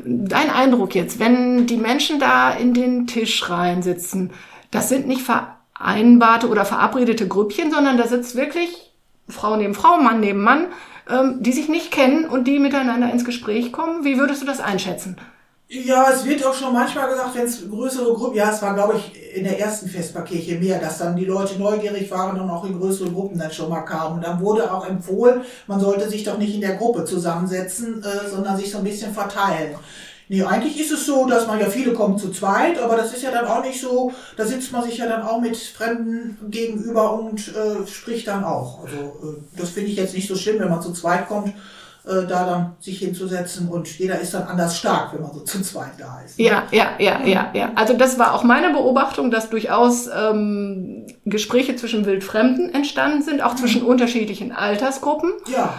Dein 0.05 0.51
Eindruck 0.51 0.95
jetzt, 0.95 1.19
wenn 1.19 1.67
die 1.67 1.79
Menschen 1.79 2.21
da 2.21 2.53
in 2.53 2.75
den 2.75 3.07
Tisch 3.07 3.49
reinsitzen, 3.49 4.31
das 4.71 4.91
sind 4.91 5.07
nicht 5.07 5.23
vereinbarte 5.23 6.49
oder 6.49 6.67
verabredete 6.67 7.27
Grüppchen, 7.29 7.71
sondern 7.71 7.97
da 7.97 8.07
sitzt 8.07 8.37
wirklich 8.37 8.92
Frau 9.29 9.57
neben 9.57 9.75
Frau, 9.75 9.99
Mann 9.99 10.21
neben 10.21 10.43
Mann, 10.43 10.67
ähm, 11.09 11.43
die 11.43 11.53
sich 11.53 11.69
nicht 11.69 11.91
kennen 11.91 12.25
und 12.25 12.45
die 12.45 12.59
miteinander 12.59 13.11
ins 13.11 13.25
Gespräch 13.25 13.73
kommen. 13.73 14.05
Wie 14.05 14.19
würdest 14.19 14.43
du 14.43 14.47
das 14.47 14.61
einschätzen? 14.61 15.17
Ja, 15.75 16.11
es 16.13 16.27
wird 16.27 16.45
auch 16.45 16.53
schon 16.53 16.75
manchmal 16.75 17.09
gesagt, 17.09 17.35
wenn 17.35 17.47
es 17.47 17.67
größere 17.67 18.13
Gruppen, 18.13 18.37
ja, 18.37 18.51
es 18.51 18.61
war, 18.61 18.75
glaube 18.75 18.99
ich, 18.99 19.35
in 19.35 19.45
der 19.45 19.59
ersten 19.59 19.89
Vesperkirche 19.89 20.57
mehr, 20.57 20.79
dass 20.79 20.99
dann 20.99 21.17
die 21.17 21.25
Leute 21.25 21.59
neugierig 21.59 22.11
waren 22.11 22.39
und 22.39 22.51
auch 22.51 22.67
in 22.67 22.79
größeren 22.79 23.15
Gruppen 23.15 23.39
dann 23.39 23.51
schon 23.51 23.71
mal 23.71 23.81
kamen. 23.81 24.17
Und 24.17 24.23
dann 24.23 24.39
wurde 24.39 24.71
auch 24.71 24.87
empfohlen, 24.87 25.41
man 25.67 25.81
sollte 25.81 26.11
sich 26.11 26.25
doch 26.25 26.37
nicht 26.37 26.55
in 26.55 26.61
der 26.61 26.77
Gruppe 26.77 27.07
zusammensetzen, 27.07 28.05
äh, 28.05 28.29
sondern 28.29 28.59
sich 28.59 28.71
so 28.71 28.79
ein 28.79 28.85
bisschen 28.85 29.15
verteilen. 29.15 29.75
Nee, 30.29 30.43
eigentlich 30.43 30.81
ist 30.81 30.93
es 30.93 31.07
so, 31.07 31.27
dass 31.27 31.47
man 31.47 31.61
ja 31.61 31.67
viele 31.67 31.93
kommen 31.93 32.17
zu 32.17 32.31
zweit, 32.31 32.79
aber 32.81 32.97
das 32.97 33.13
ist 33.13 33.23
ja 33.23 33.31
dann 33.31 33.47
auch 33.47 33.63
nicht 33.63 33.81
so, 33.81 34.13
da 34.37 34.47
sitzt 34.47 34.73
man 34.73 34.83
sich 34.83 34.97
ja 34.99 35.07
dann 35.07 35.23
auch 35.23 35.41
mit 35.41 35.57
Fremden 35.57 36.39
gegenüber 36.51 37.13
und 37.21 37.49
äh, 37.49 37.87
spricht 37.87 38.29
dann 38.29 38.45
auch. 38.45 38.83
Also 38.83 38.97
äh, 38.97 39.59
das 39.59 39.71
finde 39.71 39.91
ich 39.91 39.97
jetzt 39.97 40.15
nicht 40.15 40.29
so 40.29 40.37
schlimm, 40.37 40.61
wenn 40.61 40.71
man 40.71 40.81
zu 40.81 40.93
zweit 40.93 41.29
kommt, 41.29 41.53
äh, 42.05 42.27
da 42.27 42.45
dann 42.45 42.77
sich 42.81 42.99
hinzusetzen 42.99 43.69
und 43.69 43.87
jeder 43.99 44.19
ist 44.19 44.35
dann 44.35 44.43
anders 44.45 44.77
stark, 44.77 45.15
wenn 45.15 45.23
man 45.23 45.33
so 45.33 45.41
zu 45.41 45.63
zweit 45.63 45.93
da 45.99 46.21
ist. 46.25 46.37
Ne? 46.37 46.47
Ja, 46.47 46.65
ja, 46.73 46.91
ja, 46.99 47.25
ja, 47.25 47.51
ja. 47.55 47.71
Also 47.77 47.93
das 47.93 48.19
war 48.19 48.35
auch 48.35 48.43
meine 48.43 48.71
Beobachtung, 48.71 49.31
dass 49.31 49.51
durchaus 49.51 50.09
ähm, 50.09 51.07
Gespräche 51.25 51.77
zwischen 51.77 52.05
Wildfremden 52.05 52.75
entstanden 52.75 53.23
sind, 53.23 53.41
auch 53.41 53.55
zwischen 53.55 53.83
unterschiedlichen 53.83 54.51
Altersgruppen. 54.51 55.31
Ja. 55.47 55.75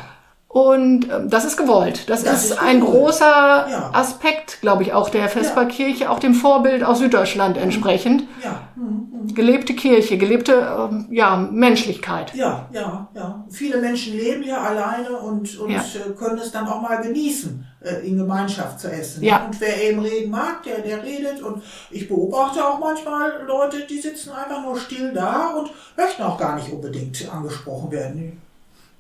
Und 0.54 1.10
ähm, 1.12 1.32
das 1.32 1.46
ist 1.46 1.58
gewollt. 1.58 2.08
Das, 2.12 2.24
das 2.24 2.44
ist, 2.44 2.52
ist 2.52 2.62
ein 2.62 2.80
großer 2.80 3.26
ja. 3.26 3.90
Aspekt, 3.92 4.62
glaube 4.62 4.84
ich, 4.84 4.94
auch 4.94 5.10
der 5.10 5.28
Vesperkirche, 5.28 6.04
ja. 6.04 6.10
auch 6.12 6.20
dem 6.20 6.36
Vorbild 6.36 6.84
aus 6.84 7.00
Süddeutschland 7.00 7.58
entsprechend. 7.58 8.26
Ja. 8.44 8.62
Mhm. 8.76 8.86
mhm. 8.86 9.34
Gelebte 9.34 9.74
Kirche, 9.74 10.20
gelebte 10.20 10.54
ähm, 10.92 11.08
ja, 11.10 11.38
Menschlichkeit. 11.38 12.36
Ja, 12.36 12.68
ja, 12.72 13.08
ja. 13.16 13.44
Viele 13.50 13.82
Menschen 13.82 14.16
leben 14.16 14.44
ja 14.44 14.62
alleine 14.62 15.18
und, 15.18 15.58
und 15.58 15.72
ja. 15.72 15.80
Äh, 15.80 16.12
können 16.12 16.38
es 16.38 16.52
dann 16.52 16.68
auch 16.68 16.82
mal 16.84 17.02
genießen, 17.02 17.66
äh, 17.82 18.08
in 18.08 18.18
Gemeinschaft 18.18 18.80
zu 18.80 18.92
essen. 18.92 19.24
Ja. 19.24 19.46
Und 19.46 19.60
wer 19.60 19.82
eben 19.82 20.02
reden 20.02 20.30
mag, 20.30 20.62
der, 20.62 20.82
der 20.82 21.02
redet. 21.02 21.42
Und 21.42 21.64
ich 21.90 22.08
beobachte 22.08 22.64
auch 22.64 22.78
manchmal 22.78 23.42
Leute, 23.48 23.88
die 23.90 23.98
sitzen 23.98 24.30
einfach 24.32 24.62
nur 24.62 24.78
still 24.78 25.14
da 25.14 25.56
und 25.58 25.72
möchten 25.98 26.22
auch 26.22 26.38
gar 26.38 26.56
nicht 26.58 26.72
unbedingt 26.72 27.28
angesprochen 27.34 27.90
werden 27.90 28.40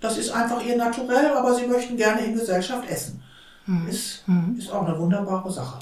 das 0.03 0.17
ist 0.17 0.31
einfach 0.31 0.63
ihr 0.63 0.75
Naturell, 0.75 1.27
aber 1.27 1.55
sie 1.55 1.65
möchten 1.65 1.95
gerne 1.95 2.21
in 2.25 2.33
Gesellschaft 2.33 2.89
essen. 2.89 3.23
Mhm. 3.65 3.87
Ist, 3.87 4.27
mhm. 4.27 4.55
ist 4.57 4.71
auch 4.71 4.85
eine 4.85 4.99
wunderbare 4.99 5.49
Sache. 5.49 5.79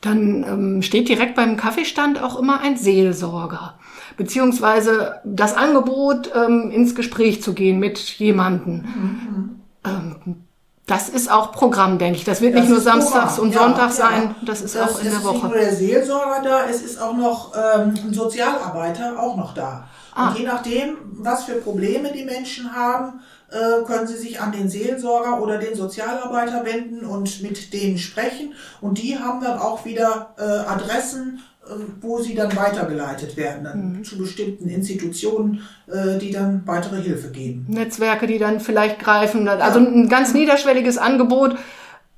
Dann 0.00 0.42
ähm, 0.42 0.82
steht 0.82 1.08
direkt 1.08 1.36
beim 1.36 1.56
Kaffeestand 1.56 2.20
auch 2.20 2.38
immer 2.38 2.60
ein 2.60 2.76
Seelsorger, 2.76 3.78
beziehungsweise 4.16 5.20
das 5.24 5.54
Angebot, 5.54 6.32
ähm, 6.34 6.72
ins 6.72 6.96
Gespräch 6.96 7.42
zu 7.42 7.54
gehen 7.54 7.78
mit 7.78 7.98
jemandem. 7.98 8.74
Mhm. 8.82 9.59
Das 10.90 11.08
ist 11.08 11.30
auch 11.30 11.52
Programm, 11.52 11.98
denke 11.98 12.18
ich. 12.18 12.24
Das 12.24 12.40
wird 12.40 12.52
das 12.52 12.62
nicht 12.62 12.70
nur 12.70 12.80
samstags 12.80 13.36
Programm. 13.36 13.46
und 13.46 13.54
ja, 13.54 13.60
sonntags 13.60 13.98
ja. 13.98 14.08
sein, 14.08 14.34
das 14.42 14.60
ist 14.60 14.74
das, 14.74 14.90
auch 14.90 14.98
in 15.00 15.08
der 15.08 15.22
Woche. 15.22 15.36
Es 15.36 15.36
ist 15.36 15.42
nicht 15.42 15.42
nur 15.44 15.54
der 15.54 15.74
Seelsorger 15.76 16.42
da, 16.42 16.68
es 16.68 16.82
ist 16.82 17.00
auch 17.00 17.16
noch 17.16 17.52
ähm, 17.54 17.94
ein 18.08 18.12
Sozialarbeiter 18.12 19.16
auch 19.16 19.36
noch 19.36 19.54
da. 19.54 19.86
Ah. 20.12 20.30
Und 20.30 20.38
je 20.40 20.46
nachdem, 20.46 20.96
was 21.12 21.44
für 21.44 21.52
Probleme 21.52 22.10
die 22.12 22.24
Menschen 22.24 22.74
haben, 22.74 23.20
äh, 23.50 23.84
können 23.84 24.08
Sie 24.08 24.16
sich 24.16 24.40
an 24.40 24.50
den 24.50 24.68
Seelsorger 24.68 25.40
oder 25.40 25.58
den 25.58 25.76
Sozialarbeiter 25.76 26.64
wenden 26.64 27.06
und 27.06 27.40
mit 27.40 27.72
denen 27.72 27.96
sprechen. 27.96 28.54
Und 28.80 28.98
die 28.98 29.16
haben 29.16 29.40
dann 29.40 29.60
auch 29.60 29.84
wieder 29.84 30.34
äh, 30.38 30.42
Adressen, 30.42 31.40
wo 32.00 32.20
sie 32.20 32.34
dann 32.34 32.54
weitergeleitet 32.56 33.36
werden, 33.36 33.64
dann 33.64 33.92
mhm. 33.92 34.04
zu 34.04 34.18
bestimmten 34.18 34.68
Institutionen, 34.68 35.62
äh, 35.86 36.18
die 36.18 36.30
dann 36.30 36.62
weitere 36.66 37.00
Hilfe 37.00 37.30
geben. 37.30 37.66
Netzwerke, 37.68 38.26
die 38.26 38.38
dann 38.38 38.60
vielleicht 38.60 38.98
greifen. 38.98 39.48
Also 39.48 39.78
ein 39.78 40.08
ganz 40.08 40.34
niederschwelliges 40.34 40.98
Angebot 40.98 41.56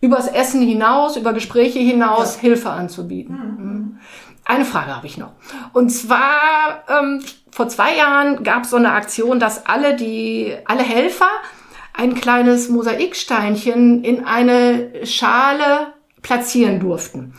übers 0.00 0.28
Essen 0.28 0.62
hinaus, 0.62 1.16
über 1.16 1.32
Gespräche 1.32 1.78
hinaus, 1.78 2.36
ja. 2.36 2.42
Hilfe 2.42 2.70
anzubieten. 2.70 3.34
Mhm. 3.34 3.64
mhm. 3.64 3.98
Eine 4.44 4.64
Frage 4.64 4.96
habe 4.96 5.06
ich 5.06 5.18
noch. 5.18 5.32
Und 5.72 5.90
zwar, 5.90 6.82
ähm, 6.88 7.22
vor 7.52 7.68
zwei 7.68 7.96
Jahren 7.96 8.42
gab 8.42 8.64
es 8.64 8.70
so 8.70 8.76
eine 8.76 8.90
Aktion, 8.90 9.38
dass 9.38 9.66
alle 9.66 9.94
die, 9.94 10.56
alle 10.64 10.82
Helfer 10.82 11.28
ein 11.94 12.14
kleines 12.14 12.68
Mosaiksteinchen 12.68 14.02
in 14.02 14.24
eine 14.24 15.06
Schale 15.06 15.94
platzieren 16.22 16.80
durften. 16.80 17.34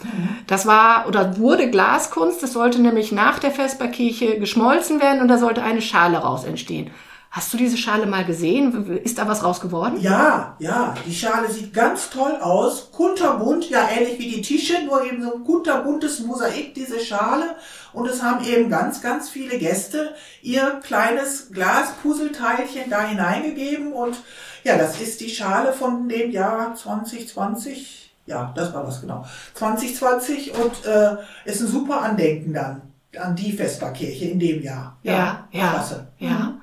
Das 0.48 0.66
war 0.66 1.08
oder 1.08 1.38
wurde 1.38 1.70
Glaskunst. 1.70 2.44
Das 2.44 2.54
sollte 2.54 2.82
nämlich 2.82 3.12
nach 3.12 3.40
der 3.40 3.52
Vesperkirche 3.52 4.40
geschmolzen 4.40 5.02
werden 5.02 5.22
und 5.22 5.30
da 5.30 5.38
sollte 5.38 5.64
eine 5.64 5.82
Schale 5.82 6.18
raus 6.18 6.44
entstehen. 6.44 6.92
Hast 7.34 7.52
du 7.52 7.58
diese 7.58 7.78
Schale 7.78 8.06
mal 8.06 8.26
gesehen? 8.26 9.00
Ist 9.04 9.18
da 9.18 9.28
was 9.28 9.44
raus 9.44 9.60
geworden? 9.60 10.00
Ja, 10.00 10.56
ja, 10.60 10.94
die 11.08 11.16
Schale 11.16 11.50
sieht 11.50 11.74
ganz 11.74 12.12
toll 12.12 12.36
aus. 12.40 12.92
Kunterbunt, 12.92 13.72
ja 13.72 13.90
ähnlich 13.90 14.20
wie 14.20 14.30
die 14.30 14.42
Tische, 14.44 14.84
nur 14.86 15.04
eben 15.04 15.24
so 15.24 15.34
ein 15.34 15.44
kunterbuntes 15.44 16.20
Mosaik, 16.20 16.76
diese 16.76 17.00
Schale. 17.00 17.56
Und 17.92 18.08
es 18.08 18.22
haben 18.22 18.46
eben 18.46 18.70
ganz, 18.70 19.02
ganz 19.02 19.30
viele 19.30 19.58
Gäste 19.58 20.14
ihr 20.44 20.80
kleines 20.84 21.50
Glaspuzzleteilchen 21.52 22.92
da 22.92 23.08
hineingegeben. 23.08 23.94
Und 23.94 24.16
ja, 24.64 24.78
das 24.78 25.02
ist 25.02 25.20
die 25.20 25.32
Schale 25.32 25.74
von 25.74 26.08
dem 26.08 26.30
Jahr 26.30 26.76
2020. 26.76 28.03
Ja, 28.26 28.54
das 28.56 28.74
war 28.74 28.86
das 28.86 29.02
genau. 29.02 29.26
2020 29.54 30.54
und 30.56 30.86
äh, 30.86 31.18
ist 31.46 31.62
ein 31.62 31.68
super 31.68 32.02
Andenken 32.02 32.54
dann 32.54 32.82
an 33.20 33.36
die 33.36 33.52
Vesperkirche 33.52 34.26
in 34.26 34.40
dem 34.40 34.62
Jahr. 34.62 34.98
Ja, 35.04 35.48
ja, 35.52 35.70
klasse. 35.72 36.08
ja. 36.20 36.54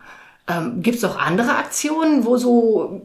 Ähm, 0.48 0.82
Gibt 0.82 0.98
es 0.98 1.04
auch 1.04 1.18
andere 1.18 1.56
Aktionen, 1.56 2.24
wo 2.24 2.36
so, 2.36 3.02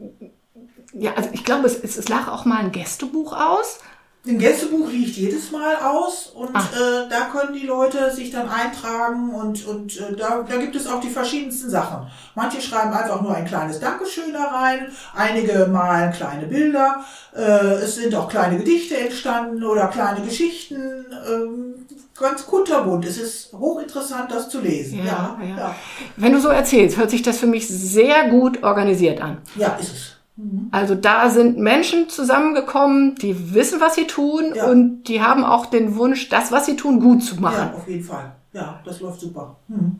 ja, 0.92 1.12
also 1.14 1.28
ich 1.32 1.44
glaube, 1.44 1.66
es, 1.66 1.78
es, 1.84 2.08
lag 2.08 2.28
auch 2.28 2.44
mal 2.44 2.58
ein 2.58 2.72
Gästebuch 2.72 3.32
aus. 3.32 3.80
Ein 4.26 4.38
Gästebuch 4.38 4.90
liegt 4.90 5.16
jedes 5.16 5.52
Mal 5.52 5.76
aus 5.76 6.32
und 6.34 6.56
äh, 6.56 7.08
da 7.08 7.26
können 7.32 7.54
die 7.54 7.66
Leute 7.66 8.10
sich 8.10 8.30
dann 8.30 8.48
eintragen 8.48 9.30
und, 9.30 9.64
und 9.66 9.96
äh, 10.00 10.16
da, 10.16 10.44
da 10.48 10.56
gibt 10.56 10.74
es 10.74 10.88
auch 10.88 11.00
die 11.00 11.10
verschiedensten 11.10 11.70
Sachen. 11.70 12.08
Manche 12.34 12.60
schreiben 12.60 12.92
einfach 12.92 13.22
nur 13.22 13.34
ein 13.34 13.44
kleines 13.44 13.78
Dankeschön 13.78 14.32
da 14.32 14.44
rein, 14.46 14.88
einige 15.14 15.66
malen 15.66 16.12
kleine 16.12 16.46
Bilder, 16.46 17.04
äh, 17.36 17.40
es 17.40 17.96
sind 17.96 18.14
auch 18.16 18.28
kleine 18.28 18.58
Gedichte 18.58 18.96
entstanden 18.96 19.62
oder 19.62 19.86
kleine 19.88 20.24
Geschichten. 20.24 21.06
Ähm, 21.30 21.86
ganz 22.18 22.46
kunterbunt. 22.46 23.04
Es 23.04 23.18
ist 23.18 23.52
hochinteressant, 23.52 24.30
das 24.30 24.48
zu 24.48 24.60
lesen. 24.60 25.04
Ja, 25.04 25.38
ja, 25.40 25.56
ja. 25.56 25.74
Wenn 26.16 26.32
du 26.32 26.40
so 26.40 26.48
erzählst, 26.48 26.96
hört 26.96 27.10
sich 27.10 27.22
das 27.22 27.38
für 27.38 27.46
mich 27.46 27.68
sehr 27.68 28.30
gut 28.30 28.62
organisiert 28.62 29.20
an. 29.20 29.38
Ja, 29.54 29.76
ist 29.80 29.92
es. 29.92 30.15
Mhm. 30.36 30.68
Also 30.70 30.94
da 30.94 31.30
sind 31.30 31.58
Menschen 31.58 32.08
zusammengekommen, 32.08 33.14
die 33.16 33.54
wissen, 33.54 33.80
was 33.80 33.94
sie 33.94 34.06
tun 34.06 34.52
ja. 34.54 34.66
und 34.66 35.04
die 35.04 35.22
haben 35.22 35.44
auch 35.44 35.66
den 35.66 35.96
Wunsch, 35.96 36.28
das, 36.28 36.52
was 36.52 36.66
sie 36.66 36.76
tun, 36.76 37.00
gut 37.00 37.22
zu 37.22 37.40
machen. 37.40 37.70
Ja, 37.72 37.74
auf 37.74 37.88
jeden 37.88 38.04
Fall. 38.04 38.32
Ja, 38.52 38.80
das 38.84 39.00
läuft 39.00 39.20
super. 39.20 39.56
Mhm. 39.68 39.98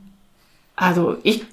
Also 0.76 1.16
ich 1.22 1.46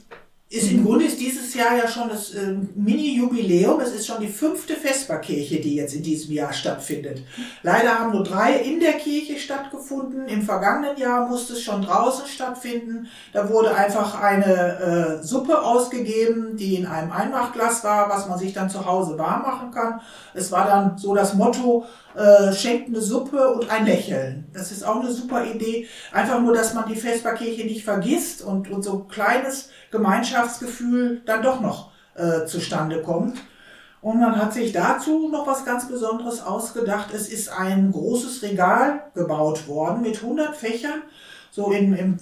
ist 0.54 0.72
im 0.72 0.86
Grunde 0.86 1.06
ist 1.06 1.20
dieses 1.20 1.56
Jahr 1.56 1.76
ja 1.76 1.88
schon 1.88 2.10
das 2.10 2.36
äh, 2.36 2.56
Mini-Jubiläum. 2.76 3.80
Es 3.80 3.92
ist 3.92 4.06
schon 4.06 4.22
die 4.22 4.28
fünfte 4.28 4.76
Vesperkirche, 4.76 5.60
die 5.60 5.76
jetzt 5.76 5.96
in 5.96 6.04
diesem 6.04 6.32
Jahr 6.32 6.54
stattfindet. 6.54 7.24
Leider 7.63 7.98
haben 7.98 8.12
nur 8.12 8.24
drei 8.24 8.58
in 8.58 8.80
der 8.80 8.94
Kirche 8.94 9.39
stattgefunden. 9.39 10.28
Im 10.28 10.44
vergangenen 10.44 10.96
Jahr 10.96 11.28
musste 11.28 11.54
es 11.54 11.63
schon 11.63 11.82
draußen 11.82 12.28
stattfinden. 12.28 13.08
Da 13.34 13.50
wurde 13.50 13.74
einfach 13.74 14.22
eine 14.22 15.20
äh, 15.22 15.24
Suppe 15.24 15.60
ausgegeben, 15.60 16.56
die 16.56 16.76
in 16.76 16.86
einem 16.86 17.12
Einmachglas 17.12 17.84
war, 17.84 18.08
was 18.10 18.30
man 18.30 18.38
sich 18.38 18.54
dann 18.54 18.70
zu 18.70 18.86
Hause 18.86 19.18
warm 19.18 19.42
machen 19.42 19.72
kann. 19.72 20.02
Es 20.36 20.52
war 20.52 20.68
dann 20.68 21.00
so 21.00 21.16
das 21.16 21.34
Motto, 21.34 21.86
äh, 22.16 22.54
schenkt 22.54 22.89
eine 22.89 23.02
Suppe 23.02 23.54
und 23.54 23.72
ein 23.72 23.88
Lächeln. 23.88 24.46
Das 24.54 24.72
ist 24.72 24.86
auch 24.86 25.02
eine 25.02 25.12
super 25.12 25.46
Idee. 25.46 25.88
Einfach 26.12 26.39
nur, 26.39 26.54
dass 26.54 26.76
man 26.76 26.88
die 26.88 26.96
Vesperkirche 26.96 27.66
nicht 27.66 27.84
vergisst 27.84 28.44
und, 28.44 28.70
und 28.70 28.84
so 28.84 29.00
ein 29.00 29.08
kleines 29.08 29.70
Gemeinschaftsgefühl 29.93 31.21
dann 31.25 31.41
doch 31.41 31.62
noch 31.62 31.91
äh, 32.15 32.45
zustande 32.45 33.01
kommt. 33.01 33.38
Und 34.01 34.19
man 34.19 34.36
hat 34.36 34.51
sich 34.51 34.73
dazu 34.73 35.29
noch 35.29 35.47
was 35.47 35.63
ganz 35.63 35.88
Besonderes 35.88 36.43
ausgedacht. 36.43 37.13
Es 37.13 37.29
ist 37.29 37.47
ein 37.47 37.93
großes 37.93 38.41
Regal 38.41 39.03
gebaut 39.15 39.65
worden 39.69 40.01
mit 40.01 40.21
100 40.21 40.58
Fächern, 40.58 41.03
so 41.51 41.71
in, 41.71 41.93
im 41.93 42.17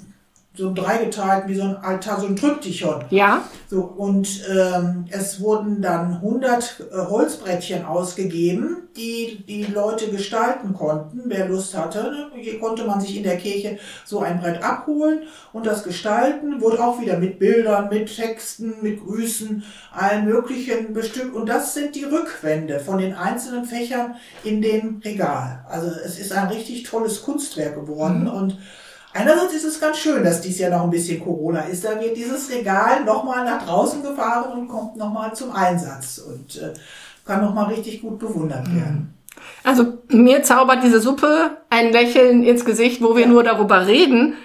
so 0.53 0.67
ein 0.67 0.75
dreigeteilten, 0.75 1.49
wie 1.49 1.55
so 1.55 1.63
ein 1.63 1.77
Altar, 1.77 2.19
so 2.19 2.27
ein 2.27 2.35
Triptychon. 2.35 3.05
Ja. 3.09 3.45
So, 3.69 3.83
und 3.83 4.41
ähm, 4.49 5.05
es 5.09 5.39
wurden 5.39 5.81
dann 5.81 6.15
100 6.15 6.87
äh, 6.91 6.97
Holzbrettchen 7.07 7.85
ausgegeben, 7.85 8.89
die 8.97 9.45
die 9.47 9.63
Leute 9.63 10.09
gestalten 10.09 10.73
konnten, 10.73 11.21
wer 11.27 11.47
Lust 11.47 11.77
hatte. 11.77 12.03
Ne? 12.11 12.41
Hier 12.41 12.59
konnte 12.59 12.83
man 12.83 12.99
sich 12.99 13.15
in 13.15 13.23
der 13.23 13.37
Kirche 13.37 13.79
so 14.03 14.19
ein 14.19 14.41
Brett 14.41 14.61
abholen 14.61 15.21
und 15.53 15.65
das 15.65 15.83
gestalten, 15.83 16.59
wurde 16.59 16.83
auch 16.83 16.99
wieder 16.99 17.17
mit 17.17 17.39
Bildern, 17.39 17.87
mit 17.87 18.13
Texten, 18.13 18.73
mit 18.81 18.99
Grüßen, 18.99 19.63
allen 19.93 20.25
möglichen 20.25 20.91
bestückt. 20.91 21.33
Und 21.33 21.47
das 21.47 21.73
sind 21.73 21.95
die 21.95 22.03
Rückwände 22.03 22.81
von 22.81 22.97
den 22.97 23.13
einzelnen 23.13 23.63
Fächern 23.63 24.15
in 24.43 24.61
dem 24.61 25.01
Regal. 25.05 25.65
Also 25.69 25.87
es 25.87 26.19
ist 26.19 26.33
ein 26.33 26.49
richtig 26.49 26.83
tolles 26.83 27.21
Kunstwerk 27.21 27.75
geworden 27.75 28.23
mhm. 28.23 28.31
und 28.31 28.57
Einerseits 29.13 29.53
ist 29.53 29.65
es 29.65 29.79
ganz 29.79 29.97
schön, 29.97 30.23
dass 30.23 30.41
dies 30.41 30.59
Jahr 30.59 30.71
noch 30.71 30.83
ein 30.83 30.89
bisschen 30.89 31.21
Corona 31.21 31.61
ist. 31.61 31.83
Da 31.83 31.99
wird 31.99 32.15
dieses 32.15 32.49
Regal 32.49 33.03
nochmal 33.03 33.43
nach 33.43 33.65
draußen 33.65 34.01
gefahren 34.01 34.53
und 34.53 34.67
kommt 34.67 34.95
nochmal 34.95 35.33
zum 35.35 35.51
Einsatz 35.51 36.19
und 36.19 36.61
äh, 36.61 36.73
kann 37.25 37.41
nochmal 37.41 37.73
richtig 37.73 38.01
gut 38.01 38.19
bewundert 38.19 38.67
mhm. 38.67 38.75
werden. 38.75 39.13
Also 39.63 39.97
mir 40.07 40.43
zaubert 40.43 40.83
diese 40.83 41.01
Suppe 41.01 41.57
ein 41.69 41.91
Lächeln 41.91 42.43
ins 42.43 42.65
Gesicht, 42.65 43.01
wo 43.01 43.15
wir 43.15 43.23
ja. 43.23 43.27
nur 43.27 43.43
darüber 43.43 43.87
reden. 43.87 44.35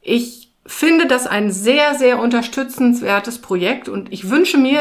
Ich 0.00 0.52
finde 0.66 1.06
das 1.06 1.26
ein 1.26 1.50
sehr, 1.50 1.94
sehr 1.94 2.18
unterstützenswertes 2.20 3.40
Projekt 3.40 3.88
und 3.88 4.12
ich 4.12 4.30
wünsche 4.30 4.58
mir, 4.58 4.80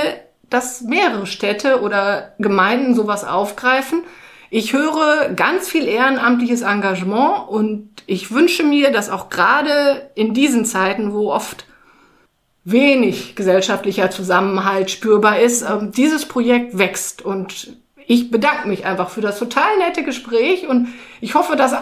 dass 0.49 0.81
mehrere 0.81 1.25
Städte 1.25 1.81
oder 1.81 2.33
Gemeinden 2.37 2.93
sowas 2.93 3.23
aufgreifen. 3.23 4.03
Ich 4.53 4.73
höre 4.73 5.29
ganz 5.29 5.69
viel 5.69 5.87
ehrenamtliches 5.87 6.61
Engagement 6.61 7.47
und 7.47 7.89
ich 8.05 8.31
wünsche 8.31 8.65
mir, 8.65 8.91
dass 8.91 9.09
auch 9.09 9.29
gerade 9.29 10.11
in 10.13 10.33
diesen 10.33 10.65
Zeiten, 10.65 11.13
wo 11.13 11.31
oft 11.31 11.65
wenig 12.65 13.35
gesellschaftlicher 13.37 14.11
Zusammenhalt 14.11 14.91
spürbar 14.91 15.39
ist, 15.39 15.61
ähm, 15.61 15.93
dieses 15.93 16.25
Projekt 16.25 16.77
wächst. 16.77 17.21
Und 17.21 17.77
ich 18.05 18.29
bedanke 18.29 18.67
mich 18.67 18.85
einfach 18.85 19.09
für 19.09 19.21
das 19.21 19.39
total 19.39 19.77
nette 19.77 20.03
Gespräch 20.03 20.67
und 20.67 20.89
ich 21.21 21.33
hoffe, 21.33 21.55
dass 21.55 21.73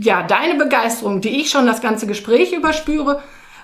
ja 0.00 0.22
deine 0.22 0.54
Begeisterung, 0.54 1.20
die 1.20 1.38
ich 1.38 1.50
schon 1.50 1.66
das 1.66 1.82
ganze 1.82 2.06
Gespräch 2.06 2.54
überspüre, 2.54 3.22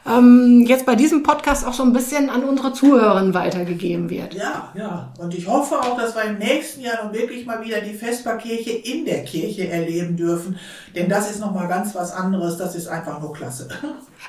ähm, 0.08 0.64
jetzt 0.66 0.86
bei 0.86 0.94
diesem 0.94 1.22
Podcast 1.22 1.66
auch 1.66 1.72
so 1.72 1.82
ein 1.82 1.92
bisschen 1.92 2.30
an 2.30 2.44
unsere 2.44 2.72
Zuhörerinnen 2.72 3.34
weitergegeben 3.34 4.10
wird. 4.10 4.34
Ja, 4.34 4.72
ja. 4.74 5.12
Und 5.18 5.34
ich 5.34 5.46
hoffe 5.46 5.80
auch, 5.80 5.98
dass 5.98 6.14
wir 6.14 6.24
im 6.24 6.38
nächsten 6.38 6.82
Jahr 6.82 7.04
nun 7.04 7.12
wirklich 7.12 7.46
mal 7.46 7.64
wieder 7.64 7.80
die 7.80 7.94
Vesperkirche 7.94 8.70
in 8.70 9.04
der 9.04 9.24
Kirche 9.24 9.68
erleben 9.68 10.16
dürfen. 10.16 10.58
Denn 10.94 11.08
das 11.08 11.30
ist 11.30 11.40
nochmal 11.40 11.68
ganz 11.68 11.94
was 11.94 12.12
anderes. 12.12 12.56
Das 12.56 12.74
ist 12.74 12.88
einfach 12.88 13.20
nur 13.20 13.32
klasse. 13.32 13.68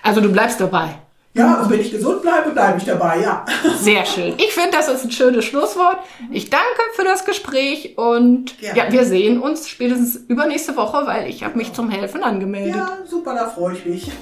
Also 0.04 0.22
du 0.22 0.32
bleibst 0.32 0.60
dabei. 0.60 0.96
Ja, 1.38 1.58
also 1.58 1.70
wenn 1.70 1.80
ich 1.80 1.92
gesund 1.92 2.24
bleibe, 2.24 2.50
bleibe 2.50 2.80
ich 2.80 2.86
dabei, 2.86 3.22
ja. 3.22 3.46
Sehr 3.80 4.06
schön. 4.06 4.34
Ich 4.38 4.54
finde, 4.54 4.72
das 4.72 4.88
ist 4.88 5.04
ein 5.04 5.12
schönes 5.12 5.46
Schlusswort. 5.46 5.98
Ich 6.32 6.50
danke 6.50 6.66
für 6.96 7.04
das 7.04 7.26
Gespräch 7.26 7.96
und 7.98 8.60
ja, 8.60 8.92
wir 8.92 9.06
sehen 9.06 9.40
uns 9.40 9.70
spätestens 9.70 10.16
übernächste 10.16 10.76
Woche, 10.76 11.06
weil 11.06 11.30
ich 11.30 11.44
habe 11.44 11.58
mich 11.58 11.74
zum 11.74 11.92
Helfen 11.92 12.24
angemeldet. 12.24 12.76
Ja, 12.76 12.90
super, 13.06 13.36
da 13.36 13.48
freue 13.48 13.76
ich 13.76 13.86
mich. 13.86 14.12